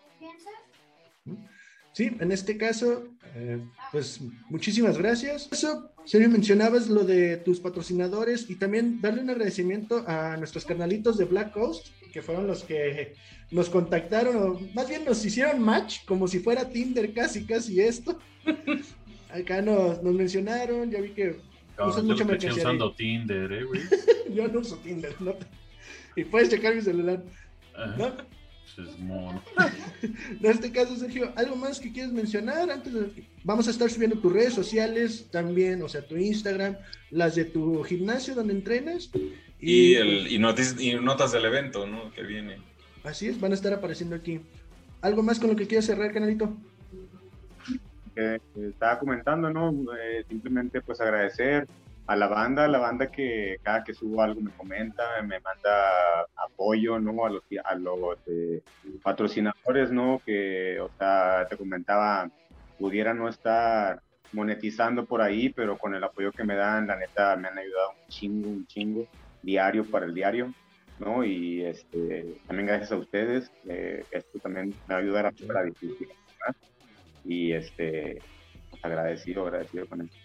Sí, 1.93 2.15
en 2.19 2.31
este 2.31 2.57
caso, 2.57 3.09
eh, 3.35 3.59
pues 3.91 4.21
muchísimas 4.49 4.97
gracias. 4.97 5.49
Eso, 5.51 5.91
Sergio, 6.05 6.29
mencionabas 6.29 6.87
lo 6.87 7.03
de 7.03 7.37
tus 7.37 7.59
patrocinadores 7.59 8.49
y 8.49 8.55
también 8.55 9.01
darle 9.01 9.21
un 9.21 9.29
agradecimiento 9.29 10.03
a 10.07 10.37
nuestros 10.37 10.65
canalitos 10.65 11.17
de 11.17 11.25
Black 11.25 11.51
Coast, 11.51 11.87
que 12.13 12.21
fueron 12.21 12.47
los 12.47 12.63
que 12.63 13.15
nos 13.51 13.69
contactaron, 13.69 14.37
o 14.37 14.59
más 14.73 14.87
bien 14.87 15.03
nos 15.03 15.25
hicieron 15.25 15.61
match, 15.61 16.05
como 16.05 16.27
si 16.27 16.39
fuera 16.39 16.69
Tinder, 16.69 17.13
casi, 17.13 17.45
casi 17.45 17.81
esto. 17.81 18.19
Acá 19.33 19.61
nos, 19.61 20.01
nos 20.01 20.13
mencionaron, 20.13 20.89
ya 20.89 21.01
vi 21.01 21.09
que 21.09 21.48
mucha 22.03 22.25
mercancía. 22.25 22.63
usando 22.63 22.93
Tinder, 22.93 23.51
eh, 23.51 23.63
güey. 23.63 23.81
yo 24.33 24.47
no 24.47 24.59
uso 24.59 24.77
Tinder, 24.77 25.15
no. 25.19 25.35
Y 26.15 26.23
puedes 26.23 26.49
checar 26.49 26.75
mi 26.75 26.81
celular. 26.81 27.23
¿no? 27.97 28.29
es 28.77 28.99
mono. 28.99 29.41
en 30.01 30.45
este 30.45 30.71
caso, 30.71 30.95
Sergio, 30.95 31.31
¿algo 31.35 31.55
más 31.55 31.79
que 31.79 31.91
quieres 31.91 32.11
mencionar? 32.11 32.69
Antes 32.69 32.93
Vamos 33.43 33.67
a 33.67 33.71
estar 33.71 33.89
subiendo 33.89 34.17
tus 34.19 34.31
redes 34.31 34.53
sociales 34.53 35.27
también, 35.31 35.81
o 35.81 35.89
sea, 35.89 36.01
tu 36.01 36.15
Instagram, 36.15 36.77
las 37.11 37.35
de 37.35 37.45
tu 37.45 37.83
gimnasio 37.83 38.35
donde 38.35 38.53
entrenas. 38.53 39.09
Y, 39.59 39.95
el, 39.95 40.31
y, 40.31 40.39
notas 40.39 41.31
del 41.31 41.45
evento, 41.45 41.87
¿no? 41.87 42.11
Que 42.13 42.23
viene. 42.23 42.57
Así 43.03 43.27
es, 43.27 43.39
van 43.39 43.51
a 43.51 43.55
estar 43.55 43.73
apareciendo 43.73 44.15
aquí. 44.15 44.41
¿Algo 45.01 45.23
más 45.23 45.39
con 45.39 45.49
lo 45.49 45.55
que 45.55 45.67
quieras 45.67 45.85
cerrar, 45.85 46.11
canalito? 46.11 46.55
Estaba 48.55 48.99
comentando, 48.99 49.49
¿no? 49.49 49.71
Eh, 49.95 50.25
simplemente 50.27 50.81
pues 50.81 51.01
agradecer 51.01 51.67
a 52.07 52.15
la 52.15 52.27
banda, 52.27 52.65
a 52.65 52.67
la 52.67 52.79
banda 52.79 53.11
que 53.11 53.57
cada 53.61 53.83
que 53.83 53.93
subo 53.93 54.23
algo 54.23 54.41
me 54.41 54.51
comenta, 54.51 55.03
me 55.21 55.39
manda 55.39 56.21
apoyo, 56.35 56.99
¿no? 56.99 57.25
A 57.25 57.29
los, 57.29 57.43
a 57.63 58.21
eh, 58.25 58.61
patrocinadores, 59.03 59.91
¿no? 59.91 60.19
Que, 60.25 60.79
o 60.79 60.89
sea, 60.97 61.45
te 61.47 61.55
comentaba, 61.55 62.29
pudiera 62.79 63.13
no 63.13 63.29
estar 63.29 64.01
monetizando 64.31 65.05
por 65.05 65.21
ahí, 65.21 65.49
pero 65.49 65.77
con 65.77 65.93
el 65.93 66.03
apoyo 66.03 66.31
que 66.31 66.43
me 66.43 66.55
dan, 66.55 66.87
la 66.87 66.95
neta, 66.95 67.35
me 67.35 67.47
han 67.47 67.57
ayudado 67.57 67.91
un 67.91 68.07
chingo, 68.07 68.49
un 68.49 68.65
chingo, 68.65 69.07
diario 69.43 69.85
para 69.85 70.07
el 70.07 70.13
diario, 70.13 70.51
¿no? 70.99 71.23
Y 71.23 71.63
este, 71.63 72.37
también 72.47 72.67
gracias 72.67 72.91
a 72.91 72.97
ustedes, 72.97 73.51
eh, 73.67 74.03
esto 74.09 74.39
también 74.39 74.73
me 74.87 74.95
va 74.95 74.99
a 74.99 75.03
ayudar 75.03 75.25
a, 75.27 75.33
la 75.53 75.63
difícil, 75.63 76.09
Y 77.25 77.51
este, 77.53 78.19
agradecido, 78.81 79.45
agradecido 79.45 79.87
con 79.87 80.01
esto. 80.01 80.17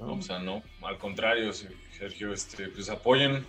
O 0.00 0.22
sea, 0.22 0.38
no, 0.38 0.62
al 0.82 0.98
contrario, 0.98 1.52
Sergio, 1.52 2.32
este, 2.32 2.68
pues 2.68 2.88
apoyen, 2.88 3.44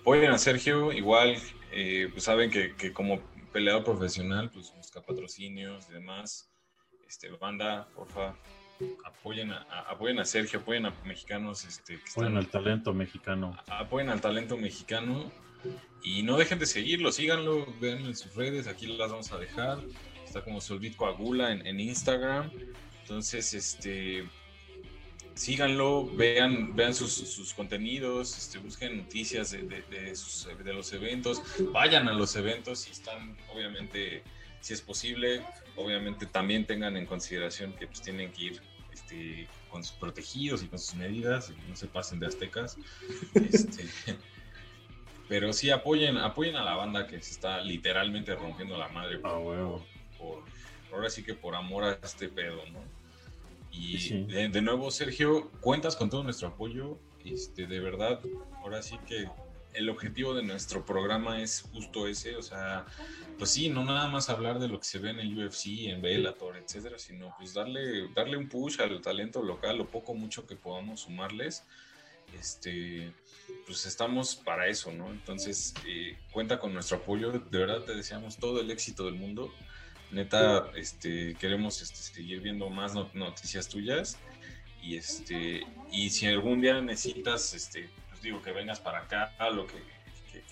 apoyen 0.00 0.30
a 0.30 0.38
Sergio, 0.38 0.92
igual, 0.92 1.36
eh, 1.72 2.08
pues 2.10 2.24
saben 2.24 2.50
que, 2.50 2.74
que, 2.74 2.92
como 2.92 3.20
peleador 3.52 3.84
profesional, 3.84 4.50
pues 4.50 4.72
busca 4.74 5.02
patrocinios 5.02 5.88
y 5.90 5.92
demás. 5.92 6.50
Este, 7.06 7.28
banda, 7.28 7.86
porfa, 7.94 8.34
apoyen 9.04 9.52
a, 9.52 9.62
apoyen 9.88 10.18
a 10.18 10.24
Sergio, 10.24 10.60
apoyen 10.60 10.86
a 10.86 10.94
mexicanos. 11.04 11.64
Este, 11.64 11.96
que 11.96 12.10
apoyen 12.10 12.36
al 12.36 12.48
talento 12.48 12.94
mexicano. 12.94 13.56
apoyen 13.68 14.08
al 14.08 14.20
talento 14.20 14.56
mexicano 14.56 15.30
y 16.02 16.22
no 16.22 16.36
dejen 16.36 16.58
de 16.58 16.66
seguirlo, 16.66 17.12
síganlo, 17.12 17.66
vean 17.80 18.04
en 18.04 18.16
sus 18.16 18.34
redes, 18.34 18.66
aquí 18.66 18.86
las 18.86 19.10
vamos 19.10 19.32
a 19.32 19.38
dejar. 19.38 19.78
Está 20.34 20.42
como 20.42 20.60
Solvit 20.60 20.96
Coagula 20.96 21.52
en, 21.52 21.64
en 21.64 21.78
Instagram. 21.78 22.50
Entonces, 23.02 23.54
este 23.54 24.24
síganlo, 25.36 26.06
vean, 26.06 26.74
vean 26.74 26.92
sus, 26.92 27.54
contenidos, 27.54 28.36
este, 28.36 28.58
busquen 28.58 28.96
noticias 28.96 29.52
de, 29.52 29.62
de, 29.62 30.72
los 30.72 30.92
eventos, 30.92 31.40
vayan 31.72 32.08
a 32.08 32.12
los 32.12 32.34
eventos 32.34 32.80
si 32.80 32.90
están, 32.90 33.36
obviamente, 33.54 34.24
si 34.58 34.74
es 34.74 34.80
posible, 34.80 35.40
obviamente 35.76 36.26
también 36.26 36.66
tengan 36.66 36.96
en 36.96 37.06
consideración 37.06 37.72
que 37.74 37.86
pues, 37.86 38.02
tienen 38.02 38.32
que 38.32 38.42
ir 38.42 38.62
este, 38.92 39.46
con 39.70 39.84
sus 39.84 39.96
protegidos 39.98 40.64
y 40.64 40.66
con 40.66 40.80
sus 40.80 40.96
medidas, 40.96 41.52
no 41.68 41.76
se 41.76 41.86
pasen 41.86 42.18
de 42.18 42.26
aztecas. 42.26 42.76
Este, 43.34 43.88
pero 45.28 45.52
sí 45.52 45.70
apoyen, 45.70 46.16
apoyen 46.16 46.56
a 46.56 46.64
la 46.64 46.74
banda 46.74 47.06
que 47.06 47.22
se 47.22 47.30
está 47.30 47.60
literalmente 47.60 48.34
rompiendo 48.34 48.76
la 48.76 48.88
madre 48.88 49.18
por, 49.18 49.93
por, 50.24 50.42
ahora 50.92 51.10
sí 51.10 51.22
que 51.22 51.34
por 51.34 51.54
amor 51.54 51.84
a 51.84 51.98
este 52.02 52.28
pedo, 52.28 52.64
¿no? 52.72 52.80
Y 53.70 54.22
de, 54.26 54.62
nuevo, 54.62 54.90
Sergio, 54.92 55.50
cuentas 55.60 55.96
con 55.96 56.08
todo 56.08 56.22
nuestro 56.22 56.48
apoyo. 56.48 56.96
Este, 57.24 57.66
de 57.66 57.80
verdad, 57.80 58.20
ahora 58.62 58.82
sí 58.82 58.96
que 59.08 59.28
el 59.72 59.88
objetivo 59.88 60.34
de 60.34 60.44
nuestro 60.44 60.84
programa 60.84 61.42
es 61.42 61.62
justo 61.72 62.06
ese, 62.06 62.36
o 62.36 62.42
sea, 62.42 62.86
pues 63.36 63.50
sí, 63.50 63.68
no 63.68 63.82
nada 63.84 64.08
más 64.08 64.30
hablar 64.30 64.60
de 64.60 64.68
lo 64.68 64.78
que 64.78 64.84
se 64.84 64.98
ve 64.98 65.10
en 65.10 65.18
el 65.18 65.36
UFC, 65.36 65.88
en 65.88 66.00
Bellator, 66.00 66.56
etcétera, 66.56 66.98
sino 66.98 67.34
pues 67.36 67.54
darle, 67.54 68.08
darle 68.14 68.36
un 68.36 68.48
push 68.48 68.80
al 68.80 69.00
talento 69.00 69.42
local, 69.42 69.78
lo 69.78 69.90
poco 69.90 70.14
mucho 70.14 70.46
que 70.46 70.54
podamos 70.54 71.00
sumarles. 71.00 71.64
Este, 72.38 73.12
pues 73.66 73.86
estamos 73.86 74.36
para 74.36 74.68
eso, 74.68 74.92
¿no? 74.92 75.10
Entonces, 75.10 75.74
eh, 75.86 76.16
cuenta 76.32 76.58
con 76.60 76.72
nuestro 76.72 76.98
apoyo, 76.98 77.32
de 77.32 77.58
verdad 77.58 77.82
te 77.82 77.94
deseamos 77.94 78.36
todo 78.36 78.60
el 78.60 78.70
éxito 78.70 79.06
del 79.06 79.14
mundo 79.14 79.52
Neta, 80.14 80.70
este, 80.76 81.34
queremos 81.34 81.82
este, 81.82 81.96
seguir 81.96 82.40
viendo 82.40 82.70
más 82.70 82.94
noticias 83.14 83.68
tuyas. 83.68 84.16
Y 84.80 84.96
este, 84.96 85.66
y 85.90 86.10
si 86.10 86.26
algún 86.26 86.60
día 86.60 86.80
necesitas, 86.80 87.52
este, 87.54 87.88
pues 88.10 88.22
digo 88.22 88.40
que 88.40 88.52
vengas 88.52 88.80
para 88.80 89.00
acá, 89.00 89.32
lo 89.50 89.66
que, 89.66 89.74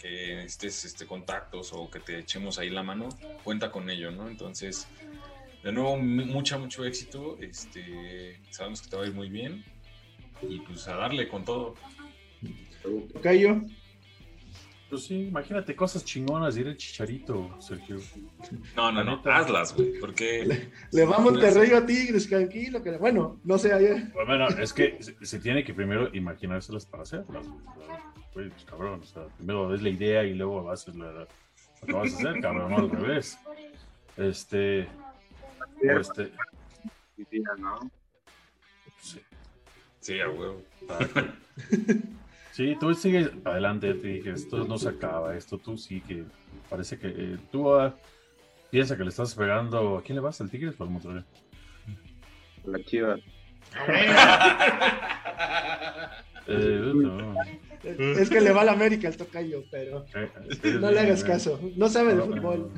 que, 0.00 0.42
estés 0.42 0.84
este, 0.84 1.06
contactos 1.06 1.72
o 1.72 1.88
que 1.90 2.00
te 2.00 2.18
echemos 2.18 2.58
ahí 2.58 2.70
la 2.70 2.82
mano, 2.82 3.08
cuenta 3.44 3.70
con 3.70 3.88
ello, 3.88 4.10
¿no? 4.10 4.28
Entonces, 4.28 4.88
de 5.62 5.70
nuevo, 5.70 5.96
mucha, 5.96 6.58
mucho 6.58 6.84
éxito. 6.84 7.38
Este, 7.40 8.40
sabemos 8.50 8.82
que 8.82 8.88
te 8.88 8.96
va 8.96 9.04
a 9.04 9.06
ir 9.06 9.14
muy 9.14 9.30
bien. 9.30 9.64
Y 10.42 10.58
pues 10.60 10.88
a 10.88 10.96
darle 10.96 11.28
con 11.28 11.44
todo. 11.44 11.76
Cayo. 13.22 13.62
Pues 14.92 15.04
sí, 15.04 15.28
imagínate 15.28 15.74
cosas 15.74 16.04
chingonas, 16.04 16.54
ir 16.58 16.66
el 16.66 16.76
chicharito, 16.76 17.58
Sergio. 17.62 17.96
No, 18.76 18.92
no, 18.92 19.02
no, 19.02 19.22
hazlas, 19.24 19.74
güey, 19.74 19.98
porque... 19.98 20.44
Le, 20.90 21.06
va 21.06 21.16
a 21.16 21.18
Monterrey 21.18 21.72
a 21.72 21.86
Tigres, 21.86 22.28
tranquilo, 22.28 22.82
que 22.82 22.98
bueno, 22.98 23.40
no 23.42 23.56
sé 23.56 23.72
ayer. 23.72 24.12
Bueno, 24.12 24.48
es 24.48 24.70
que 24.74 24.98
se, 25.00 25.38
tiene 25.38 25.64
que 25.64 25.72
primero 25.72 26.14
imaginárselas 26.14 26.84
para 26.84 27.04
hacerlas, 27.04 27.48
güey. 28.34 28.50
Pues 28.50 28.66
cabrón, 28.66 29.00
o 29.00 29.06
sea, 29.06 29.28
primero 29.38 29.74
es 29.74 29.80
la 29.80 29.88
idea 29.88 30.24
y 30.24 30.34
luego 30.34 30.62
vas 30.62 30.86
a 30.86 30.90
hacer 30.90 30.94
lo 30.96 31.26
que 31.86 31.92
vas 31.94 32.12
a 32.12 32.16
hacer, 32.18 32.42
cabrón, 32.42 32.70
no 32.70 32.76
al 32.76 32.90
revés. 32.90 33.38
Este... 34.18 34.86
O 35.82 36.00
este... 36.00 36.32
Sí. 39.00 39.20
Sí, 40.00 40.20
a 40.20 40.28
huevo. 40.28 40.62
Sí, 42.52 42.76
tú 42.78 42.94
sigues 42.94 43.30
adelante, 43.44 43.94
te 43.94 44.08
dije, 44.08 44.30
esto 44.30 44.64
no 44.64 44.76
se 44.76 44.90
acaba, 44.90 45.34
esto 45.34 45.56
tú 45.56 45.78
sí 45.78 46.02
que 46.02 46.24
parece 46.68 46.98
que 46.98 47.08
eh, 47.08 47.38
tú 47.50 47.74
uh, 47.74 47.90
piensa 48.70 48.96
que 48.96 49.04
le 49.04 49.08
estás 49.08 49.34
pegando. 49.34 49.96
¿A 49.96 50.02
quién 50.02 50.16
le 50.16 50.22
vas? 50.22 50.38
¿Al 50.40 50.50
Tigres 50.50 50.74
o 50.78 50.84
al 50.84 50.90
Monterrey? 50.90 51.24
La 52.64 52.78
Chivas. 52.84 53.20
eh, 56.46 56.92
no. 56.94 57.34
Es 57.82 58.30
que 58.30 58.40
le 58.40 58.52
va 58.52 58.60
a 58.60 58.64
la 58.64 58.72
América 58.72 59.08
el 59.08 59.16
tocayo, 59.16 59.64
pero 59.70 60.04
eh, 60.14 60.30
no 60.80 60.90
le 60.90 61.00
hagas 61.00 61.24
caso. 61.24 61.58
No 61.76 61.88
sabe 61.88 62.14
de 62.14 62.22
fútbol. 62.22 62.70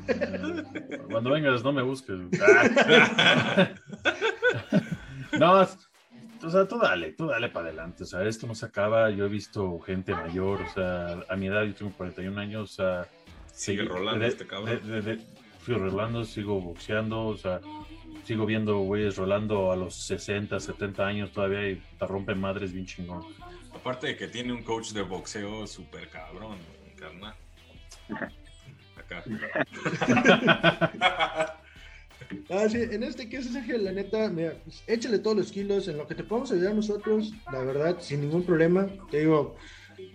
Cuando 1.11 1.31
vengas, 1.31 1.61
no 1.63 1.73
me 1.73 1.83
busques. 1.83 2.15
no, 5.37 5.67
o 6.45 6.49
sea, 6.49 6.67
tú 6.67 6.77
dale, 6.77 7.13
tú 7.13 7.27
dale 7.27 7.49
para 7.49 7.67
adelante, 7.67 8.03
o 8.03 8.05
sea, 8.05 8.23
esto 8.23 8.47
no 8.47 8.55
se 8.55 8.65
acaba, 8.65 9.09
yo 9.09 9.25
he 9.25 9.29
visto 9.29 9.79
gente 9.79 10.13
mayor, 10.13 10.61
o 10.61 10.69
sea, 10.69 11.23
a 11.27 11.35
mi 11.35 11.47
edad, 11.47 11.63
yo 11.63 11.73
tengo 11.73 11.91
41 11.93 12.39
años, 12.39 12.71
o 12.71 12.73
sea... 12.73 13.07
Sigue 13.51 13.83
rolando 13.83 14.25
este 14.25 14.45
cabrón. 14.45 14.81
sigo 15.65 15.79
rolando, 15.79 16.25
sigo 16.25 16.59
boxeando, 16.59 17.27
o 17.27 17.37
sea, 17.37 17.61
sigo 18.25 18.45
viendo 18.45 18.79
güeyes 18.79 19.15
rolando 19.15 19.71
a 19.71 19.75
los 19.75 19.95
60, 19.95 20.59
70 20.59 21.05
años 21.05 21.31
todavía 21.31 21.69
y 21.69 21.81
te 21.97 22.05
rompen 22.05 22.39
madres 22.39 22.73
bien 22.73 22.85
chingón. 22.85 23.23
Aparte 23.73 24.07
de 24.07 24.17
que 24.17 24.27
tiene 24.27 24.51
un 24.51 24.63
coach 24.63 24.91
de 24.91 25.03
boxeo 25.03 25.65
súper 25.67 26.09
cabrón, 26.09 26.57
carnal. 26.99 27.35
Acá. 28.97 29.23
Ah, 32.49 32.67
sí, 32.69 32.77
en 32.77 33.03
este 33.03 33.29
caso, 33.29 33.49
Sergio, 33.51 33.77
la 33.77 33.91
neta, 33.91 34.29
mira, 34.29 34.61
pues, 34.63 34.83
échale 34.87 35.19
todos 35.19 35.37
los 35.37 35.51
kilos 35.51 35.87
en 35.87 35.97
lo 35.97 36.07
que 36.07 36.15
te 36.15 36.23
podemos 36.23 36.51
ayudar 36.51 36.75
nosotros, 36.75 37.33
la 37.51 37.63
verdad, 37.63 37.97
sin 37.99 38.21
ningún 38.21 38.43
problema. 38.43 38.87
Te 39.11 39.19
digo, 39.19 39.55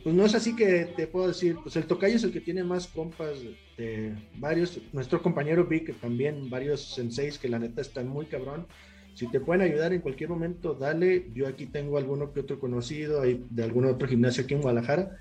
pues 0.03 0.15
no 0.15 0.25
es 0.25 0.35
así 0.35 0.55
que 0.55 0.93
te 0.97 1.07
puedo 1.07 1.29
decir, 1.29 1.57
pues 1.63 1.77
el 1.77 1.85
tocayo 1.85 2.17
es 2.17 2.25
el 2.25 2.33
que 2.33 2.41
tiene 2.41 2.65
más 2.65 2.87
compas 2.87 3.39
de 3.77 4.15
varios, 4.37 4.81
nuestro 4.93 5.23
compañero 5.23 5.67
Vic, 5.67 5.99
también 6.01 6.51
varios 6.51 6.95
senseis 6.95 7.39
que 7.39 7.49
la 7.49 7.59
neta 7.59 7.81
están 7.81 8.09
muy 8.09 8.27
cabrón. 8.27 8.67
Si 9.15 9.31
te 9.31 9.41
pueden 9.41 9.63
ayudar 9.63 9.93
en 9.93 10.01
cualquier 10.01 10.31
momento, 10.31 10.75
dale. 10.75 11.31
Yo 11.35 11.49
aquí 11.49 11.67
tengo 11.67 11.99
alguno 11.99 12.33
que 12.33 12.41
otro 12.41 12.61
conocido 12.61 13.23
de 13.23 13.63
algún 13.63 13.85
otro 13.87 14.09
gimnasio 14.09 14.45
aquí 14.45 14.55
en 14.55 14.63
Guadalajara. 14.63 15.19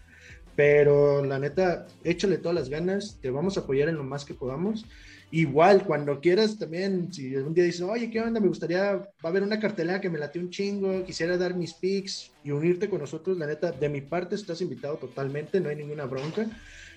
Pero 0.55 1.23
la 1.25 1.39
neta, 1.39 1.87
échale 2.03 2.37
todas 2.37 2.55
las 2.55 2.69
ganas, 2.69 3.17
te 3.21 3.29
vamos 3.29 3.57
a 3.57 3.61
apoyar 3.61 3.89
en 3.89 3.95
lo 3.95 4.03
más 4.03 4.25
que 4.25 4.33
podamos. 4.33 4.85
Igual, 5.31 5.83
cuando 5.83 6.19
quieras 6.19 6.57
también, 6.57 7.13
si 7.13 7.35
un 7.35 7.53
día 7.53 7.63
dices, 7.63 7.81
oye, 7.81 8.09
¿qué 8.09 8.19
onda? 8.19 8.39
Me 8.39 8.47
gustaría, 8.47 8.95
va 8.95 9.09
a 9.21 9.27
haber 9.27 9.43
una 9.43 9.59
cartelera 9.59 10.01
que 10.01 10.09
me 10.09 10.17
late 10.17 10.39
un 10.39 10.49
chingo, 10.49 11.03
quisiera 11.03 11.37
dar 11.37 11.55
mis 11.55 11.75
pics 11.75 12.31
y 12.43 12.49
unirte 12.49 12.89
con 12.89 12.99
nosotros, 12.99 13.37
la 13.37 13.45
neta, 13.45 13.71
de 13.71 13.89
mi 13.89 14.01
parte 14.01 14.33
estás 14.33 14.59
invitado 14.61 14.97
totalmente, 14.97 15.59
no 15.59 15.69
hay 15.69 15.75
ninguna 15.75 16.05
bronca. 16.05 16.47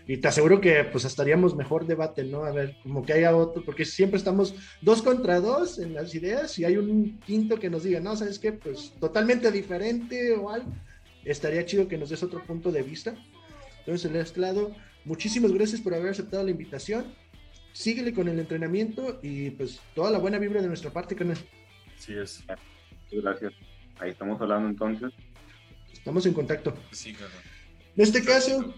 Y 0.06 0.16
te 0.16 0.28
aseguro 0.28 0.62
que 0.62 0.82
pues 0.84 1.04
estaríamos 1.04 1.54
mejor 1.54 1.86
debate, 1.86 2.24
¿no? 2.24 2.44
A 2.44 2.52
ver, 2.52 2.74
como 2.82 3.04
que 3.04 3.12
haya 3.12 3.36
otro, 3.36 3.62
porque 3.64 3.84
siempre 3.84 4.16
estamos 4.16 4.54
dos 4.80 5.02
contra 5.02 5.38
dos 5.38 5.78
en 5.78 5.92
las 5.92 6.14
ideas 6.14 6.58
y 6.58 6.64
hay 6.64 6.78
un 6.78 7.20
quinto 7.20 7.58
que 7.58 7.68
nos 7.68 7.84
diga, 7.84 8.00
no, 8.00 8.16
¿sabes 8.16 8.38
qué? 8.38 8.52
Pues 8.52 8.94
totalmente 8.98 9.52
diferente 9.52 10.32
o 10.32 10.50
algo. 10.50 10.72
Estaría 11.24 11.66
chido 11.66 11.86
que 11.86 11.98
nos 11.98 12.08
des 12.08 12.22
otro 12.22 12.42
punto 12.42 12.72
de 12.72 12.82
vista. 12.82 13.14
Entonces, 13.80 14.10
en 14.10 14.16
este 14.16 14.40
lado, 14.40 14.74
muchísimas 15.04 15.52
gracias 15.52 15.82
por 15.82 15.94
haber 15.94 16.10
aceptado 16.10 16.42
la 16.42 16.50
invitación 16.50 17.04
síguele 17.72 18.12
con 18.12 18.28
el 18.28 18.38
entrenamiento 18.38 19.18
y 19.22 19.50
pues 19.50 19.80
toda 19.94 20.10
la 20.10 20.18
buena 20.18 20.38
vibra 20.38 20.60
de 20.60 20.68
nuestra 20.68 20.90
parte, 20.90 21.16
carnal. 21.16 21.38
Sí 21.98 22.14
es. 22.14 22.44
Gracias. 23.10 23.52
Ahí 23.98 24.10
estamos 24.10 24.40
hablando 24.40 24.68
entonces. 24.68 25.12
Estamos 25.92 26.26
en 26.26 26.34
contacto. 26.34 26.74
Sí, 26.90 27.14
claro. 27.14 27.32
En 27.94 28.02
este 28.02 28.24
caso, 28.24 28.74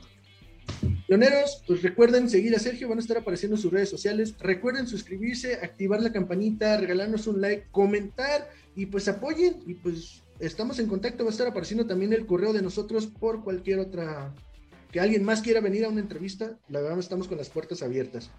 pioneros, 1.07 1.63
pues 1.67 1.83
recuerden 1.83 2.29
seguir 2.29 2.55
a 2.55 2.59
Sergio, 2.59 2.89
van 2.89 2.99
a 2.99 3.01
estar 3.01 3.17
apareciendo 3.17 3.57
en 3.57 3.63
sus 3.63 3.73
redes 3.73 3.89
sociales. 3.89 4.35
Recuerden 4.41 4.87
suscribirse, 4.87 5.55
activar 5.55 6.03
la 6.03 6.13
campanita, 6.13 6.77
regalarnos 6.77 7.27
un 7.27 7.41
like, 7.41 7.69
comentar 7.71 8.51
y 8.75 8.87
pues 8.87 9.09
apoyen 9.09 9.63
y 9.67 9.75
pues 9.75 10.23
estamos 10.41 10.79
en 10.81 10.89
contacto. 10.89 11.25
Va 11.25 11.31
a 11.31 11.33
estar 11.33 11.47
apareciendo 11.47 11.87
también 11.87 12.13
el 12.13 12.27
correo 12.27 12.53
de 12.53 12.63
nosotros 12.63 13.07
por 13.07 13.45
cualquier 13.45 13.79
otra 13.79 14.35
que 14.91 15.01
alguien 15.01 15.25
más 15.25 15.43
quiera 15.43 15.61
venir 15.61 15.85
a 15.85 15.89
una 15.89 16.01
entrevista. 16.01 16.59
La 16.69 16.81
verdad, 16.81 16.99
estamos 16.99 17.29
con 17.29 17.39
las 17.39 17.51
puertas 17.51 17.83
abiertas. 17.83 18.31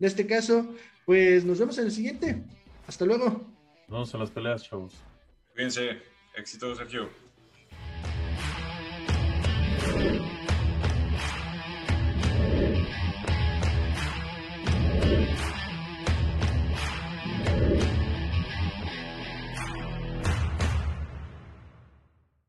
En 0.00 0.06
este 0.06 0.26
caso, 0.26 0.74
pues 1.04 1.44
nos 1.44 1.58
vemos 1.58 1.76
en 1.78 1.86
el 1.86 1.90
siguiente. 1.90 2.44
Hasta 2.86 3.04
luego. 3.04 3.46
Vamos 3.88 4.14
a 4.14 4.18
las 4.18 4.30
peleas, 4.30 4.62
chavos. 4.62 4.94
Cuídense. 5.54 5.98
Éxito, 6.36 6.74
Sergio. 6.74 7.08